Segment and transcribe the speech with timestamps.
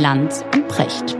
[0.00, 1.14] Lanz und Precht.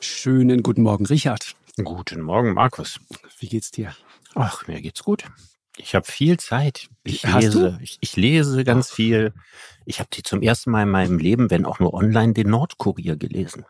[0.00, 1.54] Schönen guten Morgen, Richard.
[1.84, 2.98] Guten Morgen, Markus.
[3.38, 3.94] Wie geht's dir?
[4.34, 5.22] Ach, mir geht's gut.
[5.76, 6.88] Ich habe viel Zeit.
[7.04, 9.34] Ich Hast lese, ich, ich lese ganz viel.
[9.86, 13.16] Ich habe die zum ersten Mal in meinem Leben, wenn auch nur online, den Nordkurier
[13.16, 13.64] gelesen.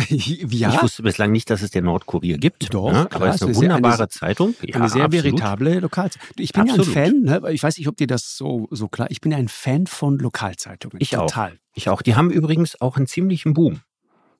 [0.08, 2.72] ja, Ich wusste bislang nicht, dass es den Nordkurier gibt.
[2.74, 3.08] Doch, ne?
[3.12, 4.54] aber es ist eine eine wunderbare sehr- Zeitung.
[4.62, 5.24] Ja, eine sehr absolut.
[5.24, 6.28] veritable Lokalzeitung.
[6.38, 6.94] Ich bin Absolut.
[6.94, 7.52] ja ein Fan, ne?
[7.52, 10.18] ich weiß nicht, ob dir das so, so klar Ich bin ja ein Fan von
[10.18, 10.98] Lokalzeitungen.
[11.00, 11.26] Ich auch.
[11.26, 11.58] Total.
[11.74, 12.02] Ich auch.
[12.02, 13.80] Die haben übrigens auch einen ziemlichen Boom.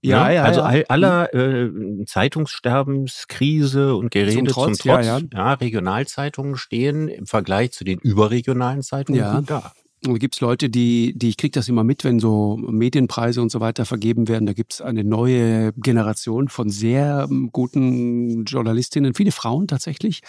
[0.03, 0.35] Ja, ne?
[0.37, 0.67] ja, Also ja.
[0.67, 1.71] all, aller äh,
[2.07, 5.21] Zeitungssterbenskrise und Gerede Zum zum Trotz, Trotz, ja, ja.
[5.33, 9.37] ja, Regionalzeitungen stehen im Vergleich zu den überregionalen Zeitungen Ja.
[9.39, 9.73] gut da.
[10.03, 13.61] Da gibt's Leute, die, die ich kriege das immer mit, wenn so Medienpreise und so
[13.61, 14.47] weiter vergeben werden.
[14.47, 20.23] Da gibt's eine neue Generation von sehr ähm, guten Journalistinnen, viele Frauen tatsächlich,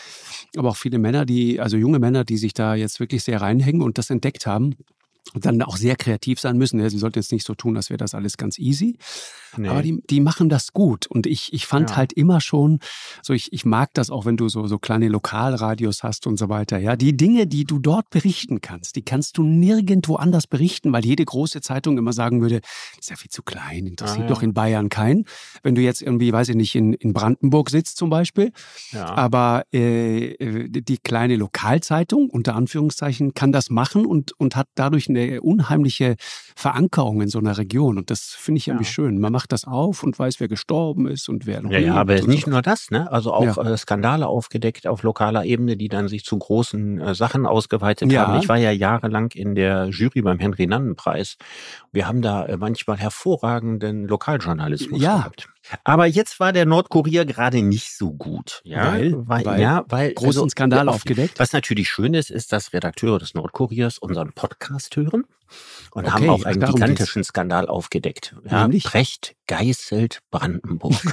[0.57, 3.81] aber auch viele Männer, die, also junge Männer, die sich da jetzt wirklich sehr reinhängen
[3.81, 4.75] und das entdeckt haben.
[5.33, 6.89] Und dann auch sehr kreativ sein müssen.
[6.89, 8.97] Sie sollten jetzt nicht so tun, als wäre das alles ganz easy.
[9.57, 9.67] Nee.
[9.69, 11.07] Aber die, die machen das gut.
[11.07, 11.95] Und ich, ich fand Ja.
[11.97, 12.79] halt immer schon,
[13.21, 16.49] so ich, ich mag das auch, wenn du so, so kleine Lokalradios hast und so
[16.49, 16.77] weiter.
[16.77, 21.05] Ja, die Dinge, die du dort berichten kannst, die kannst du nirgendwo anders berichten, weil
[21.05, 24.27] jede große Zeitung immer sagen würde, das ist ja viel zu klein, interessiert Ah, ja.
[24.27, 25.25] doch in Bayern keinen.
[25.63, 28.51] Wenn du jetzt irgendwie, weiß ich nicht, in, in Brandenburg sitzt zum Beispiel,
[28.91, 29.05] ja.
[29.05, 35.09] aber äh, äh, die kleine Lokalzeitung, unter Anführungszeichen, kann das machen und, und hat dadurch
[35.09, 36.15] eine unheimliche
[36.55, 37.97] Verankerung in so einer Region.
[37.97, 38.91] Und das finde ich irgendwie Ja.
[38.91, 39.19] schön.
[39.19, 42.21] Man macht das auf und weiß, wer gestorben ist und wer noch Ja, ja, aber
[42.21, 42.51] nicht so.
[42.51, 43.11] nur das, ne?
[43.11, 43.71] Also auch Ja.
[43.73, 48.27] äh, Skandale aufgedeckt auf lokaler Ebene, die dann sich zu großen äh, Sachen ausgeweitet Ja.
[48.27, 48.39] haben.
[48.39, 51.37] Ich war ja jahrelang in der Jury beim Henry-Nannen-Preis.
[51.91, 55.17] Wir haben da äh, manchmal hervorragenden Lokaljournalismus Ja.
[55.17, 55.47] gehabt.
[55.83, 58.61] Aber jetzt war der Nordkurier gerade nicht so gut.
[58.63, 59.13] Ja, Weil?
[59.27, 59.61] weil, Weil?
[59.61, 61.39] ja, weil Großen Skandal auf- aufgedeckt.
[61.39, 65.25] Was natürlich schön ist, ist, dass Redakteure des Nordkuriers unseren Podcast hören
[65.91, 68.35] und Okay, haben auch einen gigantischen Skandal aufgedeckt.
[68.49, 68.83] Ja, Nämlich?
[68.83, 70.93] Precht geißelt Brandenburg.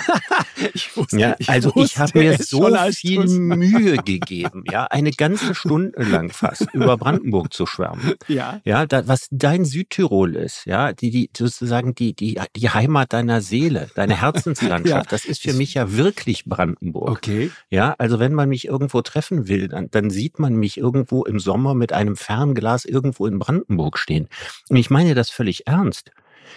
[0.75, 5.55] Ich wusste, Ja, also ich wusste habe mir so viel Mühe gegeben, ja, eine ganze
[5.55, 8.15] Stunde lang fast über Brandenburg zu schwärmen.
[8.27, 8.61] Ja.
[8.65, 13.41] Ja, da, was dein Südtirol ist, ja, die, die sozusagen die, die, die Heimat deiner
[13.41, 15.11] Seele, deine Herzenslandschaft, Ja.
[15.11, 17.11] das ist für mich ja wirklich Brandenburg.
[17.11, 17.51] Okay.
[17.71, 21.39] Ja, also wenn man mich irgendwo treffen will, dann, dann sieht man mich irgendwo im
[21.39, 24.29] Sommer mit einem Fernglas irgendwo in Brandenburg stehen.
[24.69, 26.11] Und ich meine das völlig ernst.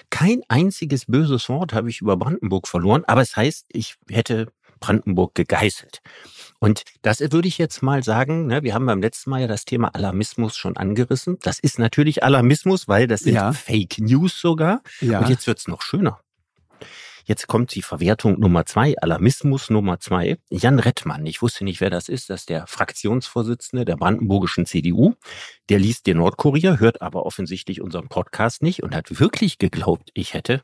[0.10, 4.48] Kein einziges böses Wort habe ich über Brandenburg verloren, aber es heißt, ich hätte
[4.80, 6.02] Brandenburg gegeißelt.
[6.60, 9.66] Und das würde ich jetzt mal sagen, ne, wir haben beim letzten Mal ja das
[9.66, 11.38] Thema Alarmismus schon angerissen.
[11.42, 13.54] Das ist natürlich Alarmismus, weil das sind Ja.
[13.54, 14.82] Fake News sogar.
[15.00, 15.20] Ja.
[15.20, 16.20] Und jetzt wird's noch schöner.
[17.26, 20.38] Jetzt kommt die Verwertung Nummer zwei, Alarmismus Nummer zwei.
[20.50, 25.14] Jan Rettmann, ich wusste nicht, wer das ist, das ist der Fraktionsvorsitzende der brandenburgischen CDU.
[25.70, 30.34] Der liest den Nordkurier, hört aber offensichtlich unseren Podcast nicht und hat wirklich geglaubt, ich
[30.34, 30.62] hätte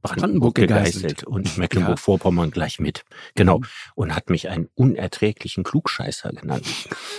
[0.00, 0.94] Brandenburg Brandenburg, gegeißelt.
[0.94, 3.02] gegeißelt und Mecklenburg-Vorpommern gleich mit.
[3.34, 3.60] Genau.
[3.96, 6.66] Und hat mich einen unerträglichen Klugscheißer genannt.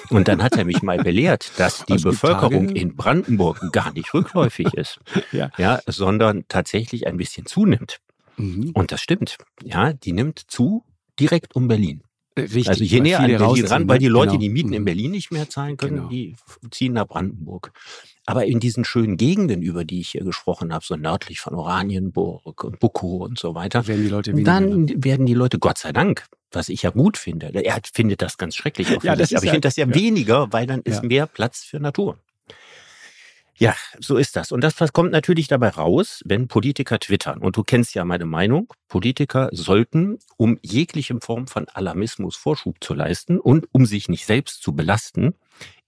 [0.10, 4.14] Und dann hat er mich mal belehrt, dass die Bevölkerung Tage- in Brandenburg gar nicht
[4.14, 5.00] rückläufig ist
[5.32, 5.52] Ja.
[5.58, 8.00] ja, sondern tatsächlich ein bisschen zunimmt.
[8.40, 8.72] Mhm.
[8.74, 9.38] Und das stimmt.
[9.64, 10.84] Ja, die nimmt zu
[11.20, 12.02] direkt um Berlin.
[12.38, 12.70] Richtig.
[12.70, 14.00] also je näher an Berlin ran, weil ne?
[14.00, 14.40] die Leute Genau.
[14.40, 14.74] die Mieten Mhm.
[14.76, 16.08] in Berlin nicht mehr zahlen können, Genau.
[16.10, 16.36] die
[16.72, 17.74] ziehen nach Brandenburg.
[18.26, 22.64] Aber in diesen schönen Gegenden, über die ich hier gesprochen habe, so nördlich von Oranienburg
[22.64, 24.60] und Bukow und so weiter, Werden die Leute weniger.
[24.62, 24.86] ne?
[24.88, 28.38] dann werden die Leute, Gott sei Dank, was ich ja gut finde, er findet das
[28.38, 29.94] ganz schrecklich Ja, das aber ich ja- finde das ja, ja.
[29.94, 32.18] weniger, weil dann ist mehr Platz für Natur.
[33.62, 34.54] Ja, so ist das.
[34.54, 37.40] Und das kommt natürlich dabei raus, wenn Politiker twittern.
[37.40, 38.72] Und du kennst ja meine Meinung.
[38.88, 44.64] Politiker sollten, um jegliche Form von Alarmismus Vorschub zu leisten und um sich nicht selbst
[44.64, 45.36] zu belasten,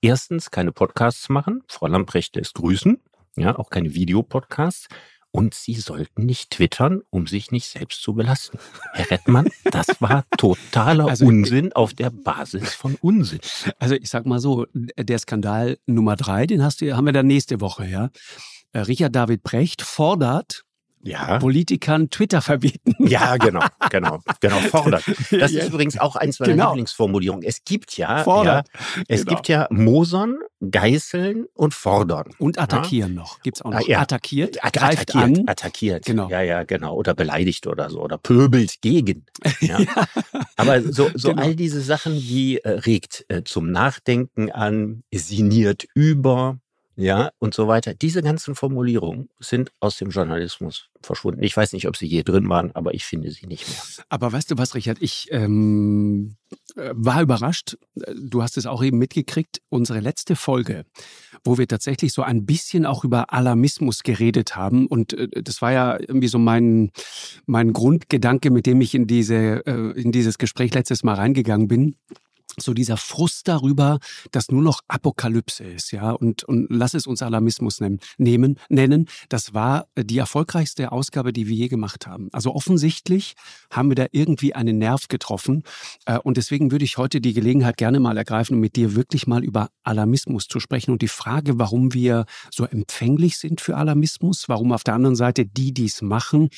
[0.01, 1.63] erstens keine Podcasts machen.
[1.69, 2.99] Frau Lamprecht lässt grüßen.
[3.37, 4.89] Ja, auch keine Videopodcasts.
[5.33, 8.57] Und sie sollten nicht twittern, um sich nicht selbst zu belasten.
[8.93, 13.39] Herr Rettmann, das war totaler Also- Unsinn auf der Basis von Unsinn.
[13.79, 17.27] Also ich sag mal so, der Skandal Nummer drei, den hast du, haben wir dann
[17.27, 18.09] nächste Woche, ja.
[18.73, 20.63] Äh, Richard David Precht fordert
[21.03, 21.39] Ja.
[21.39, 22.93] Politikern Twitter verbieten.
[22.99, 25.03] Ja, genau, genau, genau, fordert.
[25.31, 25.61] Das Ja.
[25.63, 26.69] ist übrigens auch eins meiner Genau.
[26.71, 27.43] Lieblingsformulierungen.
[27.47, 28.67] Es gibt ja, Fordert.
[28.73, 29.35] ja es Genau.
[29.35, 30.37] gibt ja Mosern,
[30.69, 32.29] Geißeln und Fordern.
[32.37, 33.39] Und attackieren noch.
[33.41, 33.79] Gibt's auch noch.
[33.79, 33.99] Ah, ja.
[34.01, 35.47] Attackiert, At- greift attackiert, an.
[35.47, 36.05] attackiert.
[36.05, 36.29] Genau.
[36.29, 36.93] Ja, ja, genau.
[36.95, 38.01] Oder beleidigt oder so.
[38.01, 39.25] Oder pöbelt gegen.
[39.61, 39.79] Ja.
[40.57, 41.41] Aber so, so Genau.
[41.41, 46.59] all diese Sachen wie äh, regt äh, zum Nachdenken an, sinniert über,
[46.95, 47.93] ja, und so weiter.
[47.93, 51.41] Diese ganzen Formulierungen sind aus dem Journalismus verschwunden.
[51.41, 54.05] Ich weiß nicht, ob sie je drin waren, aber ich finde sie nicht mehr.
[54.09, 54.97] Aber weißt du was, Richard?
[55.01, 56.35] Ich ähm,
[56.75, 57.77] äh, war überrascht.
[57.95, 59.61] Du hast es auch eben mitgekriegt.
[59.69, 60.85] Unsere letzte Folge,
[61.45, 64.85] wo wir tatsächlich so ein bisschen auch über Alarmismus geredet haben.
[64.85, 66.91] Und äh, das war ja irgendwie so mein,
[67.45, 71.95] mein Grundgedanke, mit dem ich in, diese, äh, in dieses Gespräch letztes Mal reingegangen bin
[72.59, 73.99] so dieser Frust darüber,
[74.31, 79.07] dass nur noch Apokalypse ist, ja, und, und lass es uns Alarmismus nennen, nehmen, nennen.
[79.29, 82.29] Das war die erfolgreichste Ausgabe, die wir je gemacht haben.
[82.31, 83.35] Also offensichtlich
[83.69, 85.63] haben wir da irgendwie einen Nerv getroffen.
[86.05, 89.27] Äh, und deswegen würde ich heute die Gelegenheit gerne mal ergreifen, um mit dir wirklich
[89.27, 94.47] mal über Alarmismus zu sprechen und die Frage, warum wir so empfänglich sind für Alarmismus,
[94.47, 96.49] warum auf der anderen Seite die, die es machen,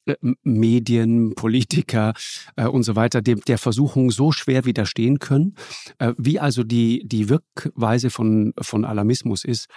[0.43, 2.13] Medien, Politiker
[2.55, 5.55] äh, und so weiter, dem, der Versuchung so schwer widerstehen können,
[5.99, 9.67] äh, wie also die, die Wirkweise von, von Alarmismus ist.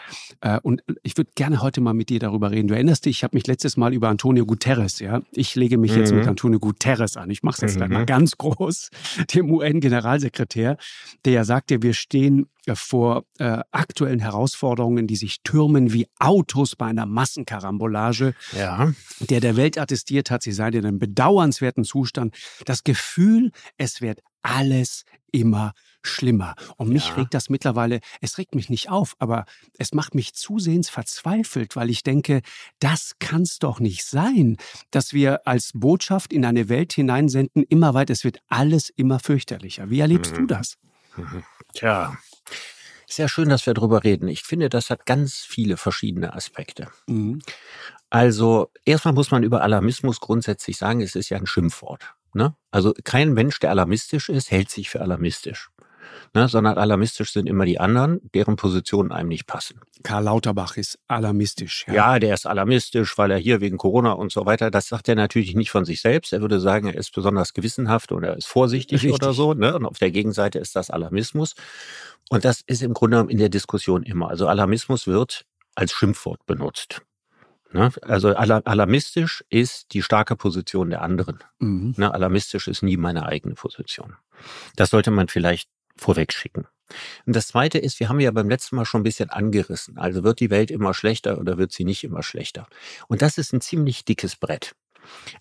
[0.41, 2.69] Äh, und ich würde gerne heute mal mit dir darüber reden.
[2.69, 5.93] Du erinnerst dich, ich habe mich letztes Mal über Antonio Guterres, ja, ich lege mich
[5.93, 5.99] mhm.
[5.99, 7.31] jetzt mit Antonio Guterres an.
[7.31, 7.93] Ich mache es jetzt mhm.
[7.93, 8.91] mal ganz groß,
[9.35, 10.77] dem UN-Generalsekretär,
[11.25, 16.77] der ja sagte, wir stehen äh, vor äh, aktuellen Herausforderungen, die sich türmen wie Autos
[16.77, 18.35] bei einer Massenkarambolage.
[18.53, 18.93] Ja.
[19.21, 22.35] Der der Welt attestiert hat, sie sei in einem bedauernswerten Zustand.
[22.65, 25.73] Das Gefühl, es wird alles immer
[26.03, 26.55] schlimmer.
[26.77, 27.15] Und mich ja.
[27.15, 29.47] regt das mittlerweile, es regt mich nicht auf, aber
[29.79, 32.43] es macht mich zusehends verzweifelt, weil ich denke,
[32.79, 34.57] das kann's doch nicht sein,
[34.91, 39.91] dass wir als Botschaft in eine Welt hineinsenden, immer weiter, es wird alles immer fürchterlicher.
[39.91, 40.37] Wie erlebst mhm.
[40.37, 40.77] du das?
[41.17, 41.43] Mhm.
[41.75, 42.17] Tja,
[43.09, 44.29] sehr schön, dass wir darüber reden.
[44.29, 46.89] Ich finde, das hat ganz viele verschiedene Aspekte.
[47.07, 47.41] Mhm.
[48.11, 52.15] Also erstmal muss man über Alarmismus grundsätzlich sagen, es ist ja ein Schimpfwort.
[52.33, 52.55] Ne?
[52.71, 55.71] Also kein Mensch, der alarmistisch ist, hält sich für alarmistisch
[56.35, 59.81] ne, sondern alarmistisch sind immer die anderen, deren Positionen einem nicht passen.
[60.03, 61.87] Karl Lauterbach ist alarmistisch.
[61.89, 61.95] Ja.
[61.95, 65.15] ja, der ist alarmistisch, weil er hier wegen Corona und so weiter, das sagt er
[65.15, 66.33] natürlich nicht von sich selbst.
[66.33, 69.13] Er würde sagen, er ist besonders gewissenhaft oder er ist vorsichtig Richtig.
[69.13, 69.55] oder so.
[69.55, 69.75] Ne?
[69.75, 71.55] Und auf der Gegenseite ist das Alarmismus.
[72.31, 74.29] Und das ist im Grunde in der Diskussion immer.
[74.29, 77.03] Also Alarmismus wird als Schimpfwort benutzt.
[77.75, 77.91] Ne?
[78.03, 81.41] Also alarmistisch ist die starke Position der anderen.
[81.59, 81.95] Mhm.
[81.97, 82.15] Ne?
[82.15, 84.15] Alarmistisch ist nie meine eigene Position.
[84.77, 86.67] Das sollte man vielleicht vorwegschicken.
[87.27, 89.99] Und das Zweite ist, wir haben ja beim letzten Mal schon ein bisschen angerissen.
[89.99, 92.67] Also wird die Welt immer schlechter oder wird sie nicht immer schlechter?
[93.09, 94.75] Und das ist ein ziemlich dickes Brett.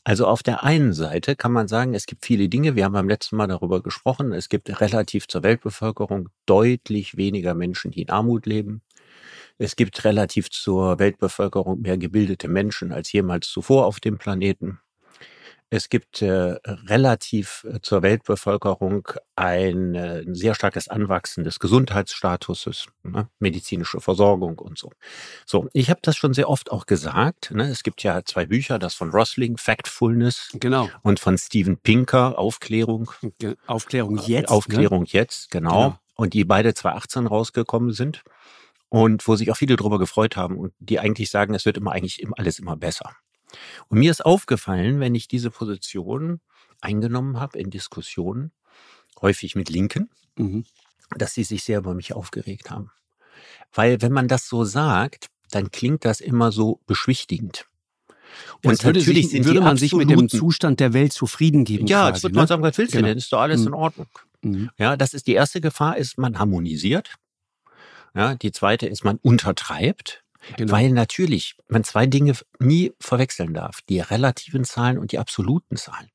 [0.04, 2.76] Also auf der einen Seite kann man sagen, es gibt viele Dinge.
[2.76, 4.34] Wir haben beim letzten Mal darüber gesprochen.
[4.34, 8.82] Es gibt relativ zur Weltbevölkerung deutlich weniger Menschen, die in Armut leben.
[9.58, 14.80] Es gibt relativ zur Weltbevölkerung mehr gebildete Menschen als jemals zuvor auf dem Planeten.
[15.74, 23.28] Es gibt äh, relativ äh, zur Weltbevölkerung ein, äh, sehr starkes Anwachsen des Gesundheitsstatuses, ne?
[23.40, 24.92] medizinische Versorgung und so.
[25.48, 27.50] So, ich habe das schon sehr oft auch gesagt.
[27.50, 27.64] Ne?
[27.64, 33.10] Es gibt ja zwei Bücher, das von Rosling, Factfulness, genau, und von Steven Pinker, Aufklärung.
[33.66, 34.52] Aufklärung äh, jetzt.
[34.52, 35.10] Aufklärung ne?
[35.10, 35.72] jetzt, genau.
[35.72, 36.00] genau.
[36.14, 38.22] Und die beide 2018 rausgekommen sind
[38.90, 41.94] und wo sich auch viele darüber gefreut haben und die eigentlich sagen, es wird immer
[41.94, 43.16] eigentlich alles immer besser.
[43.88, 46.42] Und mir ist aufgefallen, wenn ich diese Position
[46.82, 48.52] eingenommen habe in Diskussionen,
[49.22, 50.66] häufig mit Linken, mhm.
[51.18, 52.92] dass sie sich sehr über mich aufgeregt haben.
[53.74, 57.66] Weil wenn man das so sagt, dann klingt das immer so beschwichtigend.
[58.64, 61.86] Und würde natürlich sich, würde man sich mit dem Zustand der Welt zufrieden geben.
[61.86, 62.48] Ja, quasi, das würde man ne?
[62.48, 63.08] sagen, was willst du genau.
[63.10, 63.18] denn?
[63.18, 63.68] Ist doch alles mhm.
[63.68, 64.08] in Ordnung.
[64.42, 64.70] Mhm.
[64.78, 67.14] Ja, das ist die erste Gefahr, ist man harmonisiert.
[68.16, 70.23] Ja, die zweite ist, man untertreibt.
[70.58, 70.72] Genau.
[70.72, 73.82] Weil natürlich man zwei Dinge nie verwechseln darf.
[73.90, 76.10] Die relativen Zahlen und die absoluten Zahlen.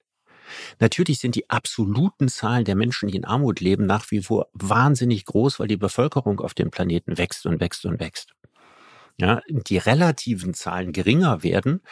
[0.78, 5.24] Natürlich sind die absoluten Zahlen der Menschen, die in Armut leben, nach wie vor wahnsinnig
[5.24, 8.32] groß, weil die Bevölkerung auf dem Planeten wächst und wächst und wächst.
[9.20, 11.82] Ja, die relativen Zahlen geringer werden,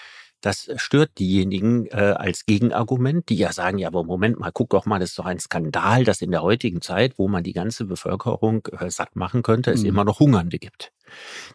[0.41, 4.87] das stört diejenigen äh, als Gegenargument, die ja sagen, ja, aber Moment mal, guck doch
[4.87, 7.85] mal, das ist doch ein Skandal, dass in der heutigen Zeit, wo man die ganze
[7.85, 9.87] Bevölkerung äh, satt machen könnte, es mhm.
[9.87, 10.93] immer noch Hungernde gibt.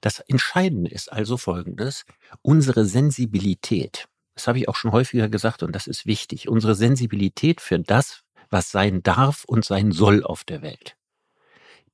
[0.02, 2.06] Das Entscheidende ist also Folgendes,
[2.42, 7.62] unsere Sensibilität, das habe ich auch schon häufiger gesagt und das ist wichtig, unsere Sensibilität
[7.62, 10.98] für das, was sein darf und sein soll auf der Welt,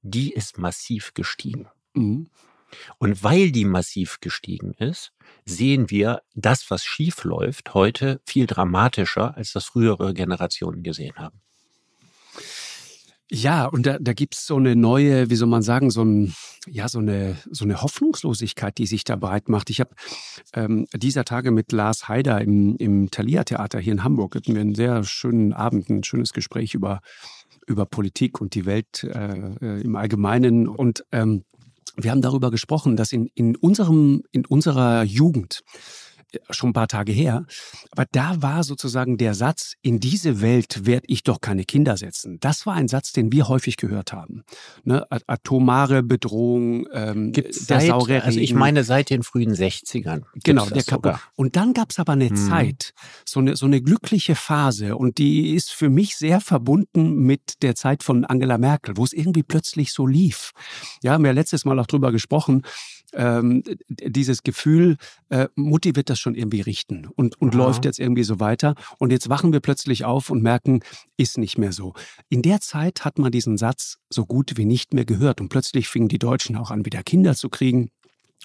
[0.01, 1.67] die ist massiv gestiegen.
[1.94, 2.29] Mhm.
[2.97, 5.13] Und weil die massiv gestiegen ist,
[5.45, 11.41] sehen wir das, was schief läuft, heute viel dramatischer, als das frühere Generationen gesehen haben.
[13.29, 16.33] Ja, und da, da gibt es so eine neue, wie soll man sagen, so, ein,
[16.65, 19.69] ja, so, eine, so eine Hoffnungslosigkeit, die sich da breit macht.
[19.69, 19.93] Ich habe
[20.53, 24.62] ähm, dieser Tage mit Lars Haider im, im Thalia Theater hier in Hamburg hatten wir
[24.62, 27.01] einen sehr schönen Abend, ein schönes Gespräch über,
[27.65, 30.65] über Politik und die Welt äh, äh im Allgemeinen.
[30.65, 31.43] Und ähm,
[31.98, 35.63] wir haben darüber gesprochen, dass in, in, unserem, in unserer Jugend
[36.50, 37.46] schon ein paar Tage her.
[37.91, 42.39] Aber da war sozusagen der Satz, in diese Welt werde ich doch keine Kinder setzen.
[42.39, 44.43] Das war ein Satz, den wir häufig gehört haben.
[44.84, 45.05] Ne?
[45.27, 48.25] Atomare Bedrohung, ähm, Gibt's der seit, saure Regen.
[48.25, 50.24] Also ich meine seit den frühen 60ern.
[50.43, 51.22] Genau, der sogar.
[51.36, 52.36] Und dann gab es aber eine hm.
[52.36, 52.93] Zeit,
[53.25, 57.75] so eine, so eine glückliche Phase und die ist für mich sehr verbunden mit der
[57.75, 60.51] Zeit von Angela Merkel, wo es irgendwie plötzlich so lief.
[61.03, 62.63] Ja, haben wir letztes Mal auch drüber gesprochen
[63.17, 64.97] ähm, dieses Gefühl,
[65.29, 68.75] äh, Mutti wird das schon irgendwie richten und, und läuft jetzt irgendwie so weiter.
[69.00, 70.81] Und jetzt wachen wir plötzlich auf und merken,
[71.17, 71.93] ist nicht mehr so.
[72.29, 75.41] In der Zeit hat man diesen Satz so gut wie nicht mehr gehört.
[75.41, 77.89] Und plötzlich fingen die Deutschen auch an, wieder Kinder zu kriegen.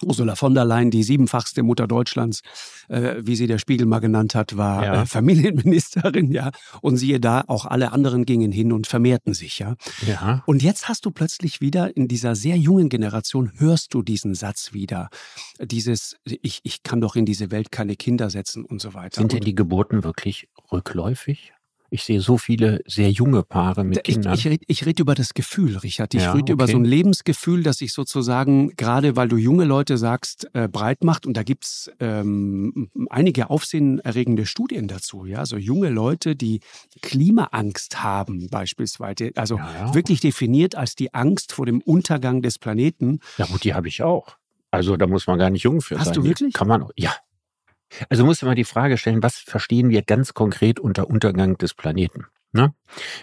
[0.03, 2.41] Ursula von der Leyen, die siebenfachste Mutter Deutschlands,
[2.89, 5.03] äh, wie sie der Spiegel mal genannt hat, war ja.
[5.03, 6.51] äh, Familienministerin, ja.
[6.81, 9.77] Und siehe da, auch alle anderen gingen hin und vermehrten sich, ja.
[10.07, 10.43] ja.
[10.47, 14.73] Und jetzt hast du plötzlich wieder in dieser sehr jungen Generation hörst du diesen Satz
[14.73, 15.09] wieder.
[15.61, 19.21] Dieses, ich, ich kann doch in diese Welt keine Kinder setzen und so weiter.
[19.21, 21.53] Sind denn die Geburten wirklich rückläufig?
[21.93, 24.33] Ich sehe so viele sehr junge Paare mit ich, Kindern.
[24.33, 26.15] Ich, ich, ich rede über das Gefühl, Richard.
[26.15, 26.53] Ich ja, rede okay.
[26.53, 31.05] über so ein Lebensgefühl, das sich sozusagen, gerade weil du junge Leute sagst, äh, breit
[31.05, 31.27] macht.
[31.27, 35.27] Und da gibt's ähm, einige aufsehenerregende Studien dazu.
[35.27, 36.61] Ja, so junge Leute, die
[37.03, 39.33] Klimaangst haben beispielsweise.
[39.37, 39.95] Also ja, ja.
[39.95, 43.21] wirklich definiert als die Angst vor dem Untergang des Planeten.
[43.37, 44.39] Ja gut, die habe ich auch.
[44.71, 46.13] Also da muss man gar nicht jung für Hast sein.
[46.13, 46.55] Hast du wirklich?
[46.55, 47.13] Kann man, ja,
[48.09, 52.27] also muss man die Frage stellen, was verstehen wir ganz konkret unter Untergang des Planeten?
[52.53, 52.75] Ne?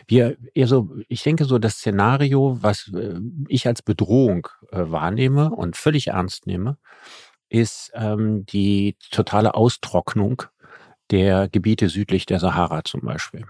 [0.08, 5.78] Wir, also ich denke so, das Szenario, was äh, ich als Bedrohung äh, wahrnehme und
[5.78, 6.78] völlig ernst nehme,
[7.50, 10.44] ist ähm, die totale Austrocknung
[11.12, 13.46] der Gebiete südlich der Sahara zum Beispiel.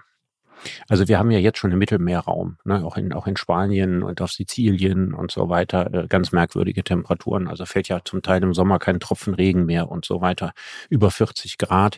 [0.88, 4.22] Also wir haben ja jetzt schon im Mittelmeerraum, ne, auch, in, auch in Spanien und
[4.22, 7.48] auf Sizilien und so weiter, äh, ganz merkwürdige Temperaturen.
[7.48, 10.54] Also fällt ja zum Teil im Sommer kein Tropfen Regen mehr und so weiter.
[10.90, 11.98] Über 40 Grad.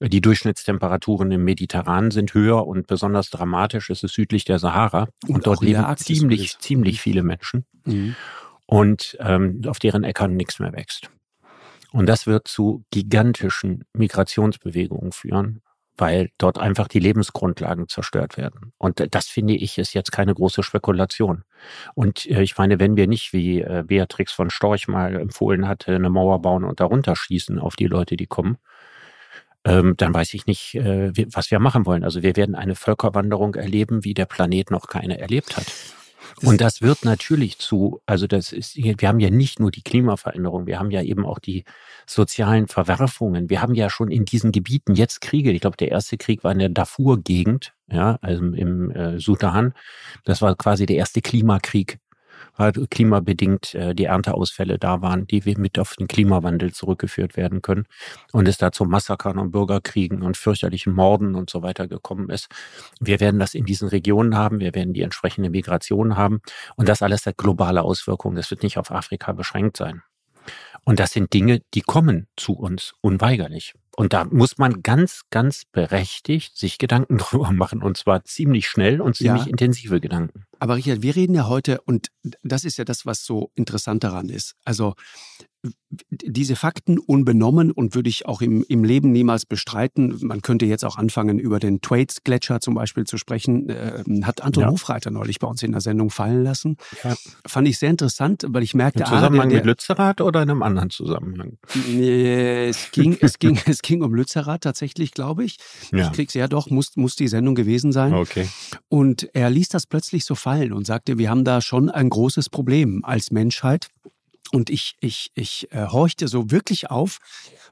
[0.00, 5.08] Die Durchschnittstemperaturen im Mediterran sind höher und besonders dramatisch ist es südlich der Sahara.
[5.28, 7.66] Und, und dort leben ziemlich, ziemlich viele Menschen.
[7.84, 8.16] Mhm.
[8.66, 11.10] Und ähm, auf deren Äckern nichts mehr wächst.
[11.92, 15.62] Und das wird zu gigantischen Migrationsbewegungen führen
[15.96, 18.72] weil dort einfach die Lebensgrundlagen zerstört werden.
[18.78, 21.44] Und das finde ich ist jetzt keine große Spekulation.
[21.94, 25.94] Und äh, ich meine, wenn wir nicht, wie äh, Beatrix von Storch mal empfohlen hatte,
[25.94, 28.58] eine Mauer bauen und darunter schießen auf die Leute, die kommen,
[29.64, 32.04] ähm, dann weiß ich nicht, äh, was wir machen wollen.
[32.04, 35.66] Also wir werden eine Völkerwanderung erleben, wie der Planet noch keine erlebt hat.
[36.48, 40.66] Und das wird natürlich zu, also das ist, wir haben ja nicht nur die Klimaveränderung,
[40.66, 41.64] wir haben ja eben auch die
[42.06, 43.48] sozialen Verwerfungen.
[43.50, 45.52] Wir haben ja schon in diesen Gebieten jetzt Kriege.
[45.52, 49.74] Ich glaube, der erste Krieg war in der Darfur-Gegend, ja, also im äh, Sudan.
[50.24, 51.98] Das war quasi der erste Klimakrieg
[52.70, 57.86] klimabedingt äh, die Ernteausfälle da waren, die mit auf den Klimawandel zurückgeführt werden können
[58.32, 62.48] und es da zu Massakern und Bürgerkriegen und fürchterlichen Morden und so weiter gekommen ist.
[63.00, 66.40] Wir werden das in diesen Regionen haben, wir werden die entsprechende Migration haben
[66.76, 68.36] und das alles hat globale Auswirkungen.
[68.36, 70.02] Das wird nicht auf Afrika beschränkt sein.
[70.84, 73.74] Und das sind Dinge, die kommen zu uns unweigerlich.
[73.96, 77.82] Und da muss man ganz, ganz berechtigt sich Gedanken drüber machen.
[77.82, 79.50] Und zwar ziemlich schnell und ziemlich ja.
[79.50, 80.46] intensive Gedanken.
[80.58, 82.08] Aber Richard, wir reden ja heute, und
[82.42, 84.54] das ist ja das, was so interessant daran ist.
[84.64, 84.94] Also
[86.10, 90.18] diese Fakten unbenommen und würde ich auch im, im Leben niemals bestreiten.
[90.22, 93.68] Man könnte jetzt auch anfangen, über den Thwaites-Gletscher zum Beispiel zu sprechen.
[93.68, 94.70] Äh, hat Anton ja.
[94.70, 96.76] Hofreiter neulich bei uns in der Sendung fallen lassen.
[97.04, 97.14] Ja.
[97.46, 99.00] Fand ich sehr interessant, weil ich merkte...
[99.00, 101.58] Im Zusammenhang ah, der, mit Lützerath oder in einem anderen Zusammenhang?
[101.74, 105.58] Es ging, es ging, es ging um Lützerath tatsächlich, glaube ich.
[105.92, 106.06] Ja.
[106.06, 108.14] Ich krieg's ja doch, muss, muss die Sendung gewesen sein.
[108.14, 108.48] Okay.
[108.88, 112.50] Und er ließ das plötzlich so fallen und sagte, wir haben da schon ein großes
[112.50, 113.88] Problem als Menschheit.
[114.52, 117.18] Und ich, ich, ich äh, horchte so wirklich auf,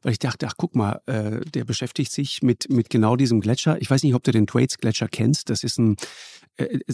[0.03, 3.81] weil ich dachte, ach guck mal, äh, der beschäftigt sich mit, mit genau diesem Gletscher.
[3.83, 5.51] Ich weiß nicht, ob du den Thwaites Gletscher kennst.
[5.51, 5.97] Das ist ein,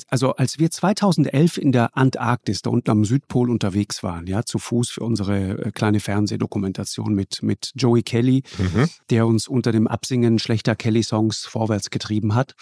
[0.09, 4.59] also als wir 2011 in der Antarktis, da unten am Südpol unterwegs waren, ja, zu
[4.59, 8.89] Fuß für unsere äh, kleine Fernsehdokumentation mit, mit Joey Kelly, mhm.
[9.11, 12.55] der uns unter dem Absingen schlechter Kelly-Songs vorwärts getrieben hat.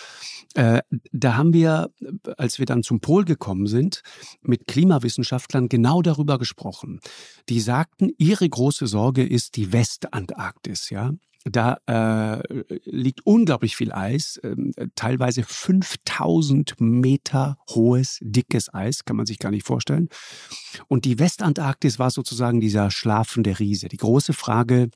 [0.55, 0.81] Äh,
[1.13, 1.91] da haben wir,
[2.37, 4.03] als wir dann zum Pol gekommen sind,
[4.43, 7.01] mit Klimawissenschaftlern genau darüber gesprochen.
[7.49, 11.13] Die sagten, ihre große Sorge ist die Westantarktis, ja.
[11.45, 14.57] Da äh, liegt unglaublich viel Eis, äh,
[14.95, 20.09] teilweise 5000 Meter hohes, dickes Eis, kann man sich gar nicht vorstellen.
[20.89, 23.89] Und die Westantarktis war sozusagen dieser schlafende Riese.
[23.89, 24.89] Die große Frage,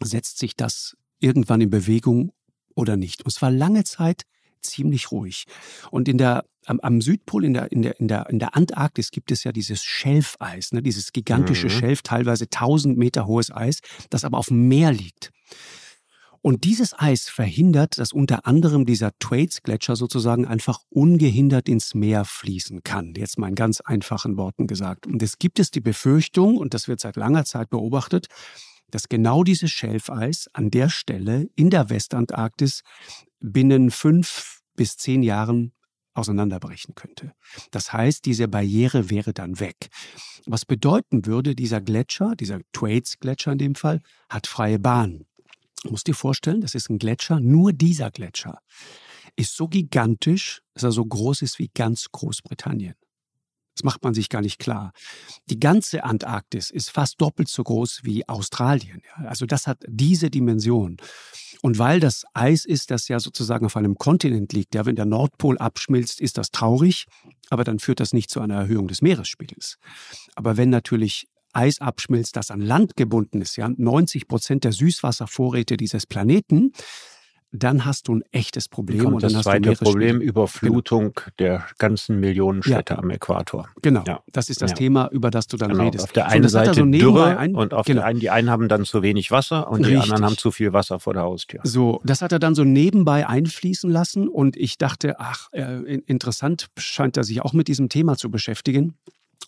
[0.00, 2.32] setzt sich das irgendwann in Bewegung
[2.74, 3.22] oder nicht?
[3.22, 4.24] Und es war lange Zeit
[4.62, 5.46] ziemlich ruhig.
[5.90, 9.10] Und in der am, am Südpol, in der, in, der, in, der, in der Antarktis
[9.10, 11.70] gibt es ja dieses Schelfeis, ne, dieses gigantische mhm.
[11.70, 15.32] Schelf, teilweise 1000 Meter hohes Eis, das aber auf dem Meer liegt.
[16.44, 22.82] Und dieses Eis verhindert, dass unter anderem dieser Thwaites-Gletscher sozusagen einfach ungehindert ins Meer fließen
[22.82, 23.14] kann.
[23.16, 25.06] Jetzt mal in ganz einfachen Worten gesagt.
[25.06, 28.26] Und es gibt es die Befürchtung, und das wird seit langer Zeit beobachtet,
[28.92, 32.82] dass genau dieses Schelfeis an der Stelle in der Westantarktis
[33.40, 35.72] binnen fünf bis zehn Jahren
[36.14, 37.32] auseinanderbrechen könnte.
[37.70, 39.88] Das heißt, diese Barriere wäre dann weg.
[40.46, 45.24] Was bedeuten würde, dieser Gletscher, dieser Thwaites-Gletscher in dem Fall, hat freie Bahn.
[45.82, 48.60] Du musst dir vorstellen, das ist ein Gletscher, nur dieser Gletscher
[49.36, 52.94] ist so gigantisch, dass er so groß ist wie ganz Großbritannien.
[53.82, 54.92] Das macht man sich gar nicht klar.
[55.50, 59.02] Die ganze Antarktis ist fast doppelt so groß wie Australien.
[59.26, 60.98] Also das hat diese Dimension.
[61.62, 65.04] Und weil das Eis ist, das ja sozusagen auf einem Kontinent liegt, ja, wenn der
[65.04, 67.06] Nordpol abschmilzt, ist das traurig,
[67.50, 69.78] aber dann führt das nicht zu einer Erhöhung des Meeresspiegels.
[70.36, 75.76] Aber wenn natürlich Eis abschmilzt, das an Land gebunden ist, ja, 90 Prozent der Süßwasservorräte
[75.76, 76.72] dieses Planeten,
[77.52, 79.06] dann hast du ein echtes Problem.
[79.06, 81.28] und dann das zweite Problem, Überflutung genau.
[81.38, 82.98] der ganzen Millionen Städte ja.
[82.98, 83.68] am Äquator.
[83.82, 84.22] Genau, ja.
[84.32, 84.76] das ist das ja.
[84.76, 85.84] Thema, über das du dann genau.
[85.84, 86.04] redest.
[86.04, 88.00] Auf der einen so, Seite so Dürre ein, und auf genau.
[88.00, 89.94] der einen, die einen haben dann zu wenig Wasser und Richtig.
[89.94, 91.60] die anderen haben zu viel Wasser vor der Haustür.
[91.62, 96.68] So, das hat er dann so nebenbei einfließen lassen und ich dachte, ach, äh, interessant
[96.78, 98.94] scheint er sich auch mit diesem Thema zu beschäftigen.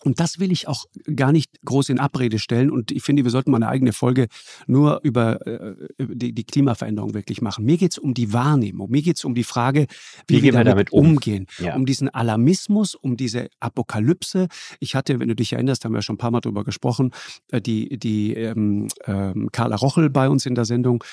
[0.03, 0.85] Und das will ich auch
[1.15, 2.71] gar nicht groß in Abrede stellen.
[2.71, 4.27] Und ich finde, wir sollten mal eine eigene Folge
[4.67, 7.65] nur über äh, die, die, Klimaveränderung wirklich machen.
[7.65, 8.89] Mir geht es um die Wahrnehmung.
[8.91, 9.87] Mir geht es um die Frage,
[10.27, 11.11] wie, wie wir damit, damit um?
[11.11, 11.47] umgehen.
[11.59, 11.75] Ja.
[11.75, 14.47] Um diesen Alarmismus, um diese Apokalypse.
[14.79, 17.11] Ich hatte, wenn du dich erinnerst, haben wir schon ein paar Mal drüber gesprochen,
[17.51, 21.03] äh, die, die ähm, ähm, Carla Rochel bei uns in der Sendung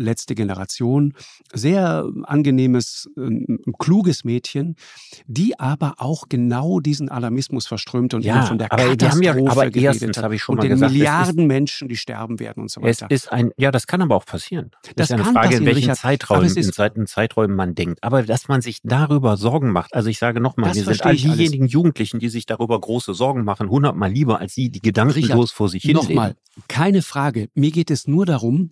[0.00, 1.14] letzte Generation,
[1.52, 4.76] sehr angenehmes, äh, kluges Mädchen,
[5.26, 9.74] die aber auch genau diesen Alarmismus verströmt und ja, von der aber Katastrophe ja, aber
[9.74, 12.82] erstens habe ich schon und mal den gesagt, Milliarden Menschen, die sterben werden und so
[12.82, 13.06] weiter.
[13.10, 14.70] Es ist ein, ja, das kann aber auch passieren.
[14.82, 18.02] Das, das ist eine Frage, in welchen Zeitraum, in Zeiten, Zeiträumen man denkt.
[18.02, 21.64] Aber dass man sich darüber Sorgen macht, also ich sage nochmal, wir sind all diejenigen
[21.64, 21.72] alles.
[21.72, 25.68] Jugendlichen, die sich darüber große Sorgen machen, hundertmal lieber als sie, die gedankenlos Richard, vor
[25.68, 26.36] sich hin Nochmal,
[26.68, 27.48] keine Frage.
[27.54, 28.70] Mir geht es nur darum,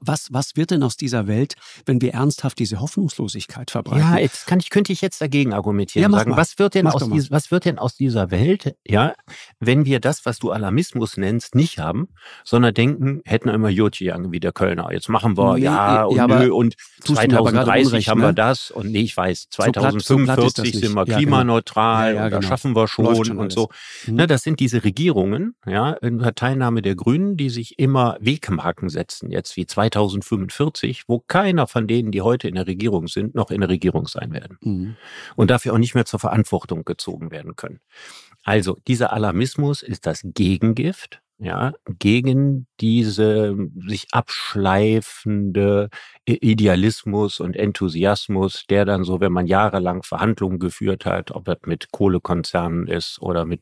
[0.00, 4.00] was, was wird denn aus dieser Welt, wenn wir ernsthaft diese Hoffnungslosigkeit verbreiten?
[4.00, 6.36] Ja, jetzt kann ich, könnte ich jetzt dagegen argumentieren ja, sagen, mal.
[6.36, 9.14] was wird denn aus dies, was wird denn aus dieser Welt, ja,
[9.60, 12.08] wenn wir das, was du Alarmismus nennst, nicht haben,
[12.44, 14.92] sondern denken, hätten immer Jotjiang wie der Kölner.
[14.92, 18.34] Jetzt machen wir, nee, ja, und ja, nö, und 2030 Unrecht, haben wir ne?
[18.34, 22.22] das und nee, ich weiß, 2045 so sind wir klimaneutral genau.
[22.22, 22.36] ja, genau.
[22.36, 23.68] und das schaffen wir schon, schon und so.
[24.06, 24.14] Mhm.
[24.14, 28.88] Ne, das sind diese Regierungen, ja, in der Teilnahme der Grünen, die sich immer Wegmarken
[28.88, 33.50] setzen, jetzt wie 2045, wo keiner von denen, die heute in der Regierung sind, noch
[33.50, 34.58] in der Regierung sein werden.
[34.60, 34.96] Mhm.
[35.36, 37.80] Und dafür auch nicht mehr zur Verantwortung gezogen werden können.
[38.44, 43.54] Also dieser Alarmismus ist das Gegengift ja, gegen diese
[43.86, 45.90] sich abschleifende
[46.24, 51.92] Idealismus und Enthusiasmus, der dann so, wenn man jahrelang Verhandlungen geführt hat, ob das mit
[51.92, 53.60] Kohlekonzernen ist oder mit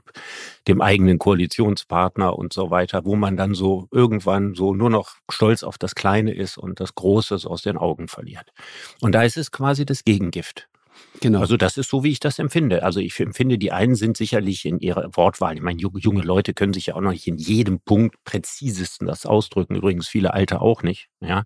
[0.69, 5.65] dem eigenen Koalitionspartner und so weiter, wo man dann so irgendwann so nur noch stolz
[5.65, 8.53] auf das Kleine ist und das Große aus den Augen verliert.
[9.01, 10.69] Und da ist es quasi das Gegengift.
[11.21, 11.41] Genau.
[11.41, 12.83] Also das ist so, wie ich das empfinde.
[12.83, 15.55] Also ich empfinde, die einen sind sicherlich in ihrer Wortwahl.
[15.55, 19.25] Ich meine, junge Leute können sich ja auch noch nicht in jedem Punkt präzisesten das
[19.25, 19.77] ausdrücken.
[19.77, 21.09] Übrigens viele Alte auch nicht.
[21.21, 21.45] Ja,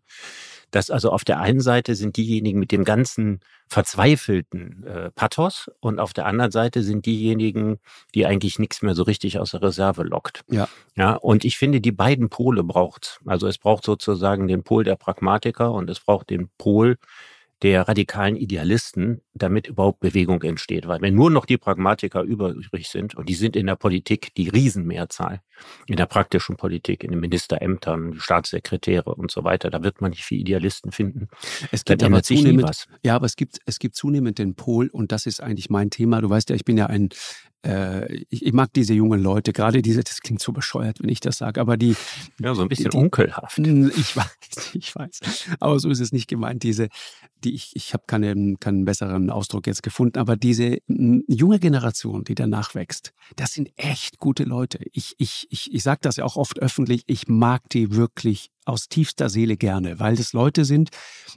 [0.71, 5.99] dass also auf der einen Seite sind diejenigen mit dem ganzen verzweifelten äh, Pathos und
[5.99, 7.79] auf der anderen Seite sind diejenigen,
[8.15, 10.43] die eigentlich nichts mehr so richtig aus der Reserve lockt.
[10.51, 10.69] Ja.
[10.97, 11.15] Ja.
[11.15, 13.21] Und ich finde, die beiden Pole braucht.
[13.27, 16.97] Also es braucht sozusagen den Pol der Pragmatiker und es braucht den Pol
[17.63, 20.87] der radikalen Idealisten, damit überhaupt Bewegung entsteht.
[20.87, 24.49] Weil wenn nur noch die Pragmatiker übrig sind, und die sind in der Politik die
[24.49, 25.41] Riesenmehrzahl,
[25.87, 30.25] in der praktischen Politik, in den Ministerämtern, Staatssekretäre und so weiter, da wird man nicht
[30.25, 31.29] viele Idealisten finden.
[31.73, 35.27] Es gibt aber zunehmend, ja, aber es gibt, es gibt zunehmend den Pol, und das
[35.27, 36.21] ist eigentlich mein Thema.
[36.21, 37.09] Du weißt ja, ich bin ja ein
[38.31, 41.39] ich, ich, mag diese jungen Leute, gerade diese, das klingt so bescheuert, wenn ich das
[41.39, 41.97] sage, aber die.
[42.41, 43.59] Ja, so ein bisschen die, onkelhaft.
[43.59, 45.21] Ich weiß, ich weiß.
[45.59, 46.63] Aber so ist es nicht gemeint.
[46.63, 46.89] Diese,
[47.43, 52.35] die, ich, ich habe keinen, keinen besseren Ausdruck jetzt gefunden, aber diese junge Generation, die
[52.35, 54.79] danach wächst, das sind echt gute Leute.
[54.93, 58.89] Ich, ich, ich, ich sage das ja auch oft öffentlich, ich mag die wirklich aus
[58.89, 60.91] tiefster Seele gerne, weil das Leute sind,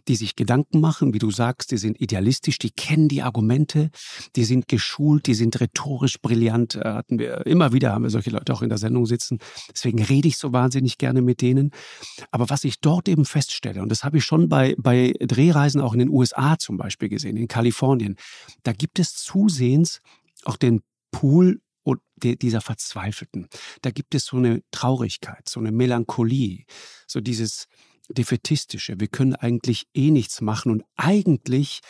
[0.07, 3.89] die sich Gedanken machen, wie du sagst, die sind idealistisch, die kennen die Argumente,
[4.35, 6.75] die sind geschult, die sind rhetorisch brillant.
[6.75, 9.39] Äh, hatten wir immer wieder, haben wir solche Leute auch in der Sendung sitzen.
[9.73, 11.71] Deswegen rede ich so wahnsinnig gerne mit denen.
[12.31, 15.93] Aber was ich dort eben feststelle, und das habe ich schon bei, bei Drehreisen auch
[15.93, 18.15] in den USA zum Beispiel gesehen, in Kalifornien,
[18.63, 20.01] da gibt es zusehends
[20.43, 23.47] auch den Pool und dieser Verzweifelten.
[23.81, 26.65] Da gibt es so eine Traurigkeit, so eine Melancholie,
[27.07, 27.67] so dieses
[28.13, 29.00] Defetistische.
[29.00, 31.82] Wir können eigentlich eh nichts machen und eigentlich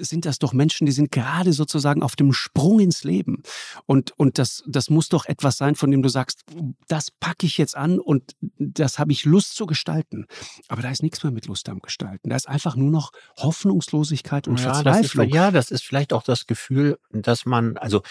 [0.00, 3.42] sind das doch Menschen, die sind gerade sozusagen auf dem Sprung ins Leben.
[3.86, 6.44] Und, und das, das muss doch etwas sein, von dem du sagst,
[6.86, 10.26] das packe ich jetzt an und das habe ich Lust zu gestalten.
[10.68, 12.30] Aber da ist nichts mehr mit Lust am Gestalten.
[12.30, 15.26] Da ist einfach nur noch Hoffnungslosigkeit und ja, Verzweiflung.
[15.26, 18.02] Das ist, ja, das ist vielleicht auch das Gefühl, dass man, also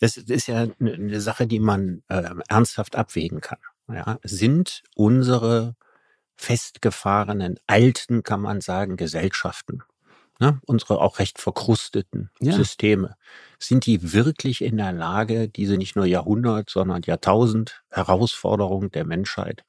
[0.00, 3.58] das ist ja eine Sache, die man äh, ernsthaft abwägen kann.
[3.86, 5.76] Ja, sind unsere
[6.36, 9.82] festgefahrenen, alten, kann man sagen, Gesellschaften
[10.40, 12.52] ne, unsere auch recht verkrusteten ja.
[12.52, 13.16] Systeme,
[13.58, 19.64] sind die wirklich in der Lage, diese nicht nur Jahrhundert, sondern Jahrtausend Herausforderungen der Menschheit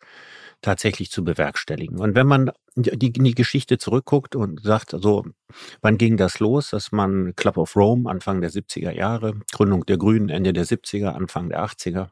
[0.62, 1.99] tatsächlich zu bewerkstelligen.
[1.99, 5.25] Und wenn man die, die Geschichte zurückguckt und sagt, so,
[5.82, 9.97] wann ging das los, dass man Club of Rome Anfang der 70er Jahre, Gründung der
[9.97, 12.08] Grünen Ende der 70er, Anfang der 80er,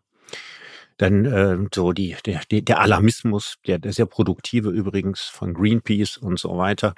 [0.98, 6.40] dann äh, so die, der, der Alarmismus, der, der sehr produktive übrigens von Greenpeace und
[6.40, 6.94] so weiter,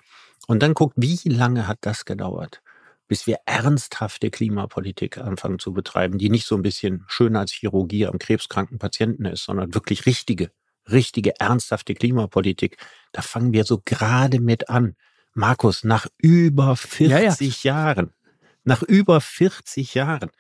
[0.47, 2.62] und dann guckt, wie lange hat das gedauert,
[3.08, 8.08] bis wir ernsthafte Klimapolitik anfangen zu betreiben, die nicht so ein bisschen schöner als Chirurgie
[8.08, 10.51] am krebskranken Patienten ist, sondern wirklich richtige,
[10.91, 12.77] richtige, ernsthafte Klimapolitik.
[13.12, 14.95] Da fangen wir so gerade mit an.
[15.34, 17.36] Markus, nach über 40 ja, ja.
[17.75, 18.13] Jahren,
[18.63, 20.31] nach über 40 Jahren.